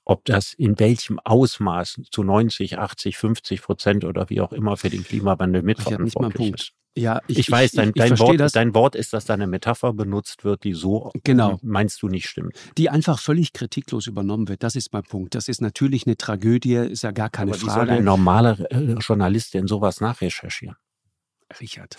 [0.03, 4.89] ob das in welchem Ausmaß zu 90, 80, 50 Prozent oder wie auch immer für
[4.89, 6.73] den Klimawandel mitverantwortlich ist.
[6.97, 8.51] Ja, ich, ich weiß, dein, ich, dein, Wort, das.
[8.51, 11.59] dein Wort ist, dass da eine Metapher benutzt wird, die so genau.
[11.61, 12.57] meinst du nicht stimmt.
[12.77, 14.63] Die einfach völlig kritiklos übernommen wird.
[14.63, 15.35] Das ist mein Punkt.
[15.35, 17.71] Das ist natürlich eine Tragödie, ist ja gar keine Aber Frage.
[17.71, 20.75] Wie soll ein normaler äh, Journalist denn sowas nachrecherchieren?
[21.59, 21.97] Richard,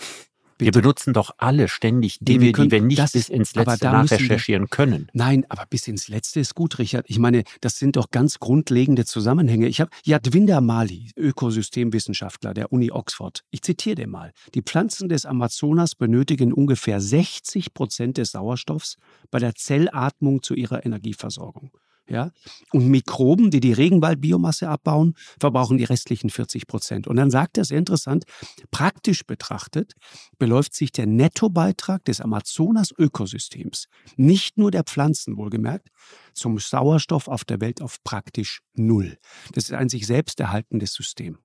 [0.61, 0.75] Bitte.
[0.75, 3.85] Wir benutzen doch alle ständig Dinge, wir können, die wir nicht das, bis ins Letzte
[3.85, 5.07] nachrecherchieren wir, können.
[5.11, 7.05] Nein, aber bis ins Letzte ist gut, Richard.
[7.07, 9.67] Ich meine, das sind doch ganz grundlegende Zusammenhänge.
[9.67, 13.43] Ich habe Yadvinder Mali, Ökosystemwissenschaftler der Uni Oxford.
[13.49, 14.33] Ich zitiere den mal.
[14.53, 18.97] Die Pflanzen des Amazonas benötigen ungefähr 60 Prozent des Sauerstoffs
[19.31, 21.71] bei der Zellatmung zu ihrer Energieversorgung.
[22.11, 22.31] Ja?
[22.71, 27.07] Und Mikroben, die die Regenwaldbiomasse abbauen, verbrauchen die restlichen 40 Prozent.
[27.07, 28.25] Und dann sagt er sehr interessant,
[28.69, 29.93] praktisch betrachtet
[30.37, 33.87] beläuft sich der Nettobeitrag des Amazonas-Ökosystems,
[34.17, 35.87] nicht nur der Pflanzen wohlgemerkt,
[36.33, 39.17] zum Sauerstoff auf der Welt auf praktisch null.
[39.53, 41.37] Das ist ein sich selbst erhaltendes System.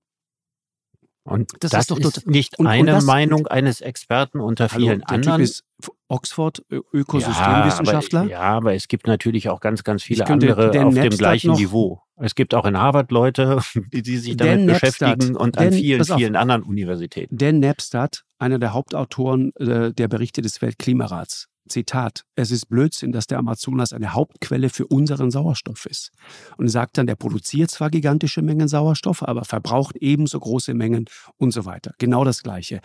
[1.26, 5.02] Und das, das ist, doch ist nicht und, eine und Meinung eines Experten unter vielen
[5.02, 5.38] hallo, anderen.
[5.38, 5.64] Typ ist
[6.08, 8.24] Oxford Ökosystemwissenschaftler.
[8.24, 12.00] Ja, ja, aber es gibt natürlich auch ganz, ganz viele andere auf dem gleichen Niveau.
[12.16, 13.60] Es gibt auch in Harvard Leute,
[13.92, 17.36] die, die sich damit beschäftigen und an vielen, vielen anderen Universitäten.
[17.36, 23.26] Dan Napstadt, einer der Hauptautoren äh, der Berichte des Weltklimarats, Zitat, es ist Blödsinn, dass
[23.26, 26.10] der Amazonas eine Hauptquelle für unseren Sauerstoff ist.
[26.56, 31.06] Und sagt dann, der produziert zwar gigantische Mengen Sauerstoff, aber verbraucht ebenso große Mengen
[31.36, 31.94] und so weiter.
[31.98, 32.80] Genau das Gleiche.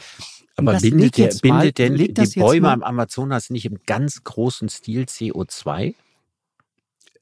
[0.56, 5.96] Aber bindet, der, bindet denn die Bäume am Amazonas nicht im ganz großen Stil CO2?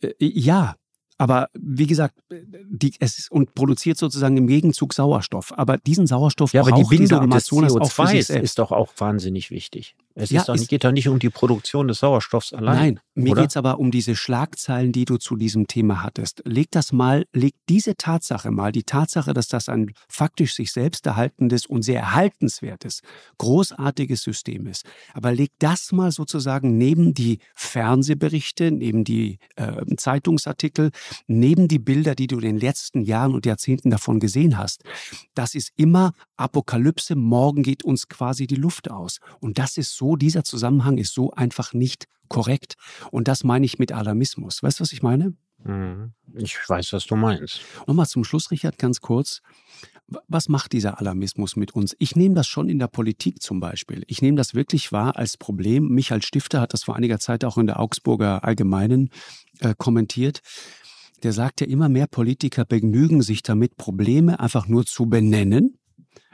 [0.01, 0.75] Äh, ja,
[1.19, 5.51] aber wie gesagt, die, es ist, und produziert sozusagen im Gegenzug Sauerstoff.
[5.57, 8.43] Aber diesen Sauerstoff ja, aber die Bindung Amazonas des CO2 auch für sich selbst.
[8.45, 9.97] ist doch auch wahnsinnig wichtig.
[10.19, 12.75] Es ja, doch, ist, geht doch nicht um die Produktion des Sauerstoffs allein.
[12.75, 16.41] Nein, mir geht es aber um diese Schlagzeilen, die du zu diesem Thema hattest.
[16.45, 21.05] Leg das mal, leg diese Tatsache mal, die Tatsache, dass das ein faktisch sich selbst
[21.05, 23.01] erhaltendes und sehr erhaltenswertes,
[23.37, 24.85] großartiges System ist.
[25.13, 30.91] Aber leg das mal sozusagen neben die Fernsehberichte, neben die äh, Zeitungsartikel,
[31.27, 34.83] neben die Bilder, die du in den letzten Jahren und Jahrzehnten davon gesehen hast.
[35.33, 39.19] Das ist immer Apokalypse, morgen geht uns quasi die Luft aus.
[39.39, 42.75] Und das ist so, dieser Zusammenhang ist so einfach nicht korrekt.
[43.11, 44.63] Und das meine ich mit Alarmismus.
[44.63, 45.33] Weißt du, was ich meine?
[45.63, 46.13] Mhm.
[46.35, 47.61] Ich weiß, was du meinst.
[47.87, 49.41] Nochmal zum Schluss, Richard, ganz kurz.
[50.27, 51.95] Was macht dieser Alarmismus mit uns?
[51.99, 54.03] Ich nehme das schon in der Politik zum Beispiel.
[54.07, 55.89] Ich nehme das wirklich wahr als Problem.
[55.89, 59.11] Michael Stifter hat das vor einiger Zeit auch in der Augsburger Allgemeinen
[59.59, 60.41] äh, kommentiert.
[61.21, 65.78] Der sagt ja, immer mehr Politiker begnügen sich damit, Probleme einfach nur zu benennen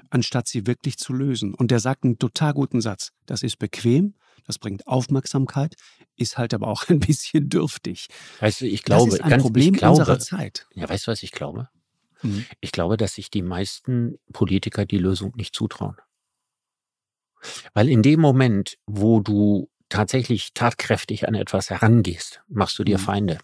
[0.10, 1.54] anstatt sie wirklich zu lösen.
[1.54, 3.12] Und der sagt einen total guten Satz.
[3.26, 5.76] Das ist bequem, das bringt Aufmerksamkeit,
[6.16, 8.08] ist halt aber auch ein bisschen dürftig.
[8.40, 10.68] Weißt du, ich glaube, das ist ein ganz, Problem glaube, unserer Zeit.
[10.74, 11.70] Ja, weißt du, was ich glaube?
[12.22, 12.46] Mhm.
[12.62, 15.98] Ich glaube, dass sich die meisten Politiker die Lösung nicht zutrauen.
[17.74, 23.04] Weil in dem Moment, wo du tatsächlich tatkräftig an etwas herangehst, machst du dir mhm.
[23.04, 23.38] Feinde.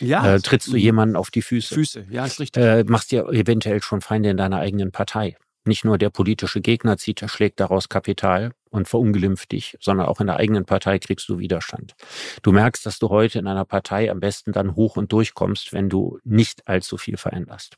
[0.00, 0.36] Ja.
[0.36, 0.78] Äh, trittst du mhm.
[0.78, 1.74] jemanden auf die Füße.
[1.74, 2.62] Füße, ja, ist richtig.
[2.62, 5.36] Äh, machst dir eventuell schon Feinde in deiner eigenen Partei.
[5.64, 10.26] Nicht nur der politische Gegner zieht, schlägt daraus Kapital und verunglimpft dich, sondern auch in
[10.26, 11.94] der eigenen Partei kriegst du Widerstand.
[12.42, 15.88] Du merkst, dass du heute in einer Partei am besten dann hoch und durchkommst, wenn
[15.88, 17.76] du nicht allzu viel veränderst.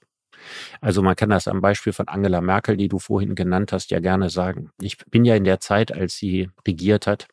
[0.81, 4.01] Also man kann das am Beispiel von Angela Merkel, die du vorhin genannt hast, ja
[4.01, 4.71] gerne sagen.
[4.81, 7.29] Ich bin ja in der Zeit, als sie regiert hat,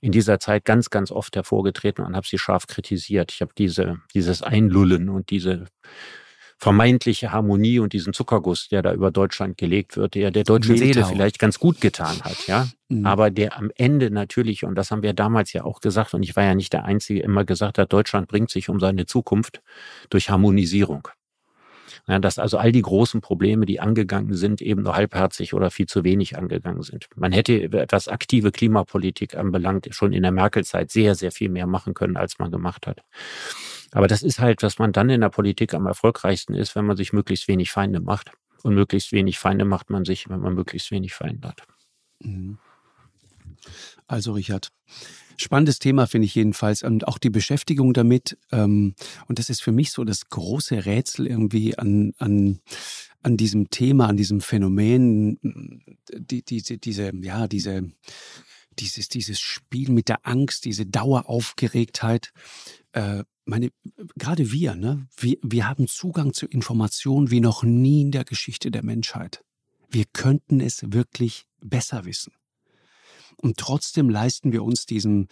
[0.00, 3.32] in dieser Zeit ganz, ganz oft hervorgetreten und habe sie scharf kritisiert.
[3.32, 5.66] Ich habe diese, dieses Einlullen und diese
[6.62, 11.04] vermeintliche Harmonie und diesen Zuckerguss, der da über Deutschland gelegt wird, der der deutschen Seele
[11.04, 12.68] vielleicht ganz gut getan hat, ja.
[12.88, 13.04] Mhm.
[13.04, 16.36] Aber der am Ende natürlich, und das haben wir damals ja auch gesagt, und ich
[16.36, 19.60] war ja nicht der Einzige, immer gesagt hat, Deutschland bringt sich um seine Zukunft
[20.08, 21.08] durch Harmonisierung.
[22.06, 25.86] Ja, dass also all die großen Probleme, die angegangen sind, eben nur halbherzig oder viel
[25.86, 27.08] zu wenig angegangen sind.
[27.16, 31.92] Man hätte, was aktive Klimapolitik anbelangt, schon in der Merkel-Zeit sehr, sehr viel mehr machen
[31.92, 33.00] können, als man gemacht hat.
[33.92, 36.96] Aber das ist halt, was man dann in der Politik am erfolgreichsten ist, wenn man
[36.96, 38.32] sich möglichst wenig Feinde macht.
[38.62, 41.62] Und möglichst wenig Feinde macht man sich, wenn man möglichst wenig Feinde hat.
[42.20, 42.58] Mhm.
[44.06, 44.72] Also Richard,
[45.42, 48.38] Spannendes Thema finde ich jedenfalls und auch die Beschäftigung damit.
[48.52, 48.94] Ähm,
[49.26, 52.60] und das ist für mich so das große Rätsel irgendwie an, an,
[53.22, 55.38] an diesem Thema, an diesem Phänomen,
[56.12, 57.90] die, diese, diese, ja, diese,
[58.78, 62.32] dieses, dieses Spiel mit der Angst, diese Daueraufgeregtheit.
[62.92, 63.70] Äh, meine,
[64.16, 68.70] gerade wir, ne, wir, wir haben Zugang zu Informationen wie noch nie in der Geschichte
[68.70, 69.42] der Menschheit.
[69.90, 72.32] Wir könnten es wirklich besser wissen.
[73.36, 75.26] Und trotzdem leisten wir uns diesen,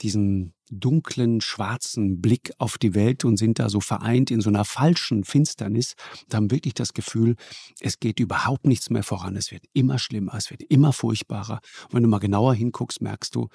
[0.00, 4.64] diesen dunklen, schwarzen Blick auf die Welt und sind da so vereint in so einer
[4.64, 5.94] falschen Finsternis
[6.24, 7.36] und haben wirklich das Gefühl,
[7.78, 9.36] es geht überhaupt nichts mehr voran.
[9.36, 11.60] Es wird immer schlimmer, es wird immer furchtbarer.
[11.84, 13.48] Und wenn du mal genauer hinguckst, merkst du,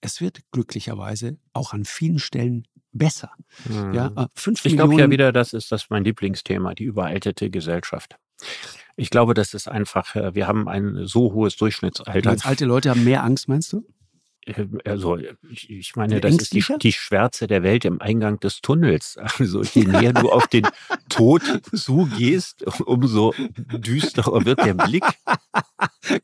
[0.00, 3.30] es wird glücklicherweise auch an vielen Stellen besser.
[3.68, 3.94] Mhm.
[3.94, 8.16] Ja, äh, fünf ich glaube ja wieder, das ist das mein Lieblingsthema, die überaltete Gesellschaft.
[8.96, 12.30] Ich glaube, das ist einfach, äh, wir haben ein so hohes Durchschnittsalter.
[12.30, 13.86] Als alte Leute haben mehr Angst, meinst du?
[14.46, 15.18] Äh, also
[15.50, 19.18] ich meine, das ist die, die Schwärze der Welt im Eingang des Tunnels.
[19.42, 20.66] Also je näher du auf den
[21.08, 21.42] Tod
[21.74, 25.04] zugehst, umso düsterer wird der Blick.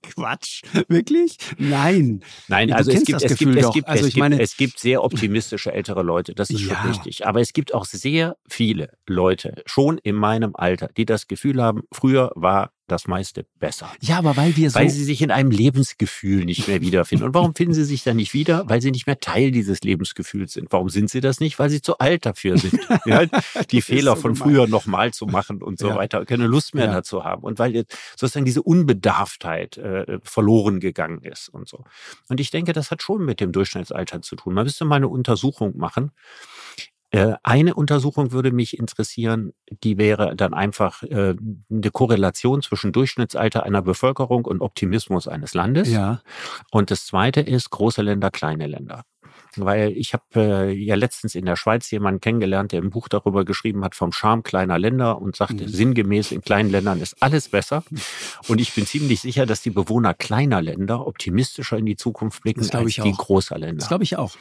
[0.02, 1.38] Quatsch, wirklich?
[1.56, 2.22] Nein.
[2.48, 4.40] Nein, also es gibt, es, gibt, es, gibt, also es, gibt, meine...
[4.40, 6.76] es gibt sehr optimistische ältere Leute, das ist ja.
[6.76, 7.26] schon richtig.
[7.26, 11.82] Aber es gibt auch sehr viele Leute, schon in meinem Alter, die das Gefühl haben,
[11.92, 13.90] früher war das meiste besser.
[14.00, 14.78] Ja, aber weil wir so.
[14.78, 17.26] Weil sie sich in einem Lebensgefühl nicht mehr wiederfinden.
[17.26, 18.68] Und warum finden sie sich da nicht wieder?
[18.68, 20.72] Weil sie nicht mehr Teil dieses Lebensgefühls sind.
[20.72, 21.58] Warum sind sie das nicht?
[21.58, 22.80] Weil sie zu alt dafür sind.
[23.06, 23.26] ja,
[23.70, 24.48] die Fehler so von gemein.
[24.48, 25.96] früher nochmal zu machen und so ja.
[25.96, 26.24] weiter.
[26.24, 26.92] Keine Lust mehr ja.
[26.92, 27.42] dazu haben.
[27.42, 31.84] Und weil jetzt sozusagen diese Unbedarftheit äh, verloren gegangen ist und so.
[32.28, 34.54] Und ich denke, das hat schon mit dem Durchschnittsalter zu tun.
[34.54, 36.57] Man müsste mal eine Untersuchung machen äh,
[37.10, 39.52] eine Untersuchung würde mich interessieren,
[39.82, 41.34] die wäre dann einfach äh,
[41.70, 45.90] eine Korrelation zwischen Durchschnittsalter einer Bevölkerung und Optimismus eines Landes.
[45.90, 46.20] Ja.
[46.70, 49.04] Und das zweite ist große Länder, kleine Länder.
[49.56, 53.44] Weil ich habe äh, ja letztens in der Schweiz jemanden kennengelernt, der ein Buch darüber
[53.44, 55.68] geschrieben hat vom Charme kleiner Länder und sagte, mhm.
[55.68, 57.82] sinngemäß in kleinen Ländern ist alles besser.
[58.48, 62.68] Und ich bin ziemlich sicher, dass die Bewohner kleiner Länder optimistischer in die Zukunft blicken
[62.70, 63.80] als die großer Länder.
[63.80, 64.32] Das glaube ich auch.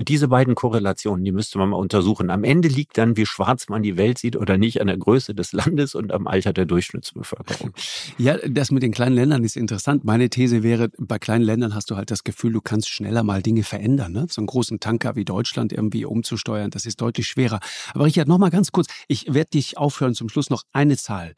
[0.00, 2.30] Diese beiden Korrelationen, die müsste man mal untersuchen.
[2.30, 5.34] Am Ende liegt dann, wie schwarz man die Welt sieht oder nicht, an der Größe
[5.34, 7.72] des Landes und am Alter der Durchschnittsbevölkerung.
[8.18, 10.04] Ja, das mit den kleinen Ländern ist interessant.
[10.04, 13.42] Meine These wäre, bei kleinen Ländern hast du halt das Gefühl, du kannst schneller mal
[13.42, 14.12] Dinge verändern.
[14.12, 14.26] Ne?
[14.28, 17.60] So einen großen Tanker wie Deutschland irgendwie umzusteuern, das ist deutlich schwerer.
[17.92, 18.88] Aber Richard, noch mal ganz kurz.
[19.08, 21.34] Ich werde dich aufhören zum Schluss noch eine Zahl.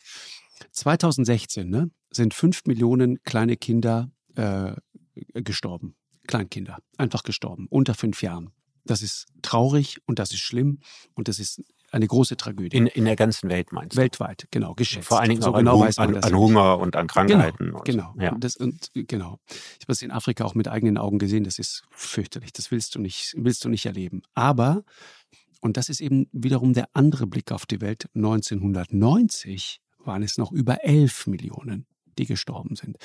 [0.73, 4.73] 2016 ne, sind fünf Millionen kleine Kinder äh,
[5.35, 5.95] gestorben.
[6.27, 8.51] Kleinkinder, einfach gestorben, unter fünf Jahren.
[8.85, 10.79] Das ist traurig und das ist schlimm
[11.15, 12.77] und das ist eine große Tragödie.
[12.77, 14.01] In, in der ganzen Welt meinst du?
[14.01, 15.07] Weltweit, genau, geschätzt.
[15.07, 17.67] Vor allen Dingen so auch genau an, an, an Hunger und an Krankheiten.
[17.67, 18.15] Genau, genau.
[18.19, 18.33] Ja.
[18.33, 19.39] Und das, und, genau.
[19.49, 22.95] Ich habe das in Afrika auch mit eigenen Augen gesehen, das ist fürchterlich, das willst
[22.95, 24.23] du nicht, willst du nicht erleben.
[24.35, 24.85] Aber,
[25.61, 30.53] und das ist eben wiederum der andere Blick auf die Welt, 1990 waren es noch
[30.53, 31.87] über 11 Millionen,
[32.19, 32.97] die gestorben sind.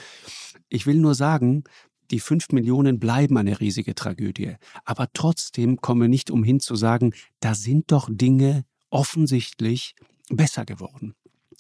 [0.70, 1.64] Ich will nur sagen,
[2.12, 4.56] die fünf Millionen bleiben eine riesige Tragödie.
[4.86, 9.96] Aber trotzdem kommen wir nicht umhin zu sagen, da sind doch Dinge offensichtlich
[10.30, 11.16] besser geworden.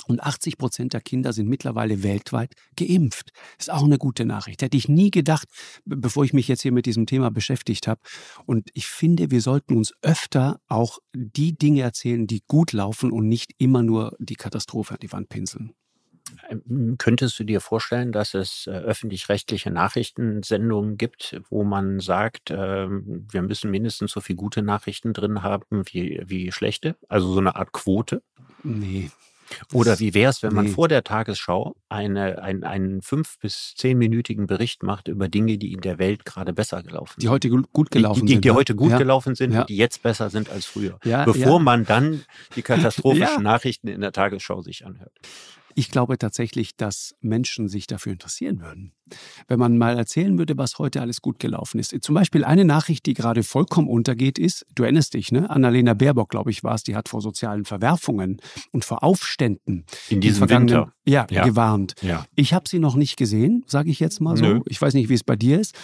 [0.08, 3.32] Und 80 Prozent der Kinder sind mittlerweile weltweit geimpft.
[3.60, 4.62] Ist auch eine gute Nachricht.
[4.62, 5.47] Hätte ich nie gedacht,
[5.86, 8.02] bevor ich mich jetzt hier mit diesem Thema beschäftigt habe.
[8.45, 13.28] Und ich finde, wir sollten uns öfter auch die Dinge erzählen, die gut laufen und
[13.28, 15.74] nicht immer nur die Katastrophe an die Wand pinseln.
[16.49, 22.88] Ähm, könntest du dir vorstellen, dass es äh, öffentlich-rechtliche Nachrichtensendungen gibt, wo man sagt, äh,
[22.89, 26.95] wir müssen mindestens so viel gute Nachrichten drin haben wie, wie schlechte?
[27.09, 28.22] Also so eine Art Quote?
[28.63, 29.09] Nee.
[29.74, 30.72] Oder wie wäre es, wenn man Nee.
[30.72, 35.82] vor der Tagesschau eine, ein, einen fünf- bis zehnminütigen Bericht macht über Dinge, die in
[35.82, 38.45] der Welt gerade besser gelaufen Die heute gu- gut gelaufen die, die, sind.
[38.45, 38.55] die ne?
[38.55, 38.97] heute gut ja.
[38.97, 39.61] gelaufen sind Ja.
[39.61, 40.97] und die jetzt besser sind als früher.
[41.03, 42.24] Ja, Bevor man dann
[42.55, 43.43] die katastrophischen.
[43.43, 45.11] Nachrichten in der Tagesschau sich anhört.
[45.76, 48.93] Ich glaube tatsächlich, dass Menschen sich dafür interessieren würden.
[49.49, 51.93] Wenn man mal erzählen würde, was heute alles gut gelaufen ist.
[52.01, 55.49] Zum Beispiel eine Nachricht, die gerade vollkommen untergeht, ist, du erinnerst dich, ne?
[55.49, 58.38] Annalena Baerbock, glaube ich, war es, die hat vor sozialen Verwerfungen
[58.72, 60.93] und vor Aufständen In diesem vergangenen- Winter.
[61.05, 61.43] Ja, Ja.
[61.45, 61.95] gewarnt.
[62.01, 62.26] Ja.
[62.36, 64.45] Ich habe sie noch nicht gesehen, sage ich jetzt mal so.
[64.45, 64.59] Nö.
[64.67, 65.76] Ich weiß nicht, wie es bei dir ist.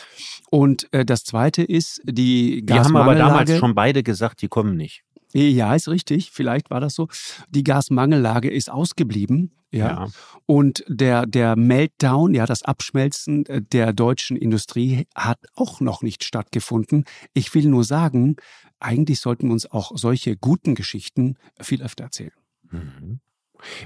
[0.50, 4.78] Und äh, das Zweite ist die Wir haben aber damals schon beide gesagt, die kommen
[4.78, 5.04] nicht.
[5.34, 6.32] Ja, ist richtig.
[6.32, 7.08] Vielleicht war das so.
[7.50, 9.52] Die Gasmangellage ist ausgeblieben.
[9.72, 9.88] Ja.
[9.88, 10.08] Ja.
[10.46, 16.24] Und der, der Meltdown, ja, das Abschmelzen äh, der deutschen Industrie hat auch noch nicht
[16.24, 17.04] stattgefunden.
[17.34, 18.38] Ich will nur sagen,
[18.80, 22.32] eigentlich sollten wir uns auch solche guten Geschichten viel öfter erzählen.
[22.72, 23.20] Mhm.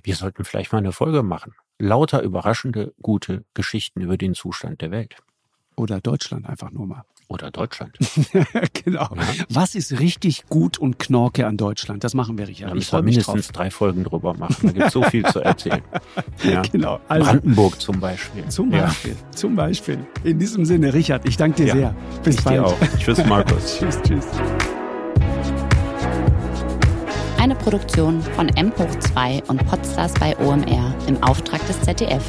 [0.03, 1.53] Wir sollten vielleicht mal eine Folge machen.
[1.79, 5.15] Lauter überraschende, gute Geschichten über den Zustand der Welt.
[5.75, 7.05] Oder Deutschland einfach nur mal.
[7.31, 7.95] Oder Deutschland.
[8.83, 9.07] genau.
[9.15, 9.21] Ja.
[9.49, 12.03] Was ist richtig gut und knorke an Deutschland?
[12.03, 12.71] Das machen wir, Richard.
[12.71, 13.51] Da ich müssen wir mindestens drauf.
[13.53, 14.57] drei Folgen drüber machen.
[14.63, 15.81] Da gibt es so viel zu erzählen.
[16.43, 16.61] Ja.
[16.63, 16.99] Genau.
[17.07, 18.45] Also, Brandenburg zum Beispiel.
[18.49, 18.85] zum Ja.
[18.87, 19.15] Beispiel.
[19.33, 19.99] Zum Beispiel.
[20.23, 21.73] In diesem Sinne, Richard, ich danke dir Ja.
[21.73, 21.95] sehr.
[22.23, 22.57] Bis Ich bald.
[22.57, 22.77] dir auch.
[22.99, 23.77] Tschüss, Markus.
[23.79, 24.25] tschüss, tschüss.
[27.37, 32.23] Eine Produktion von M hoch 2 und Podstars bei OMR im Auftrag des ZDF.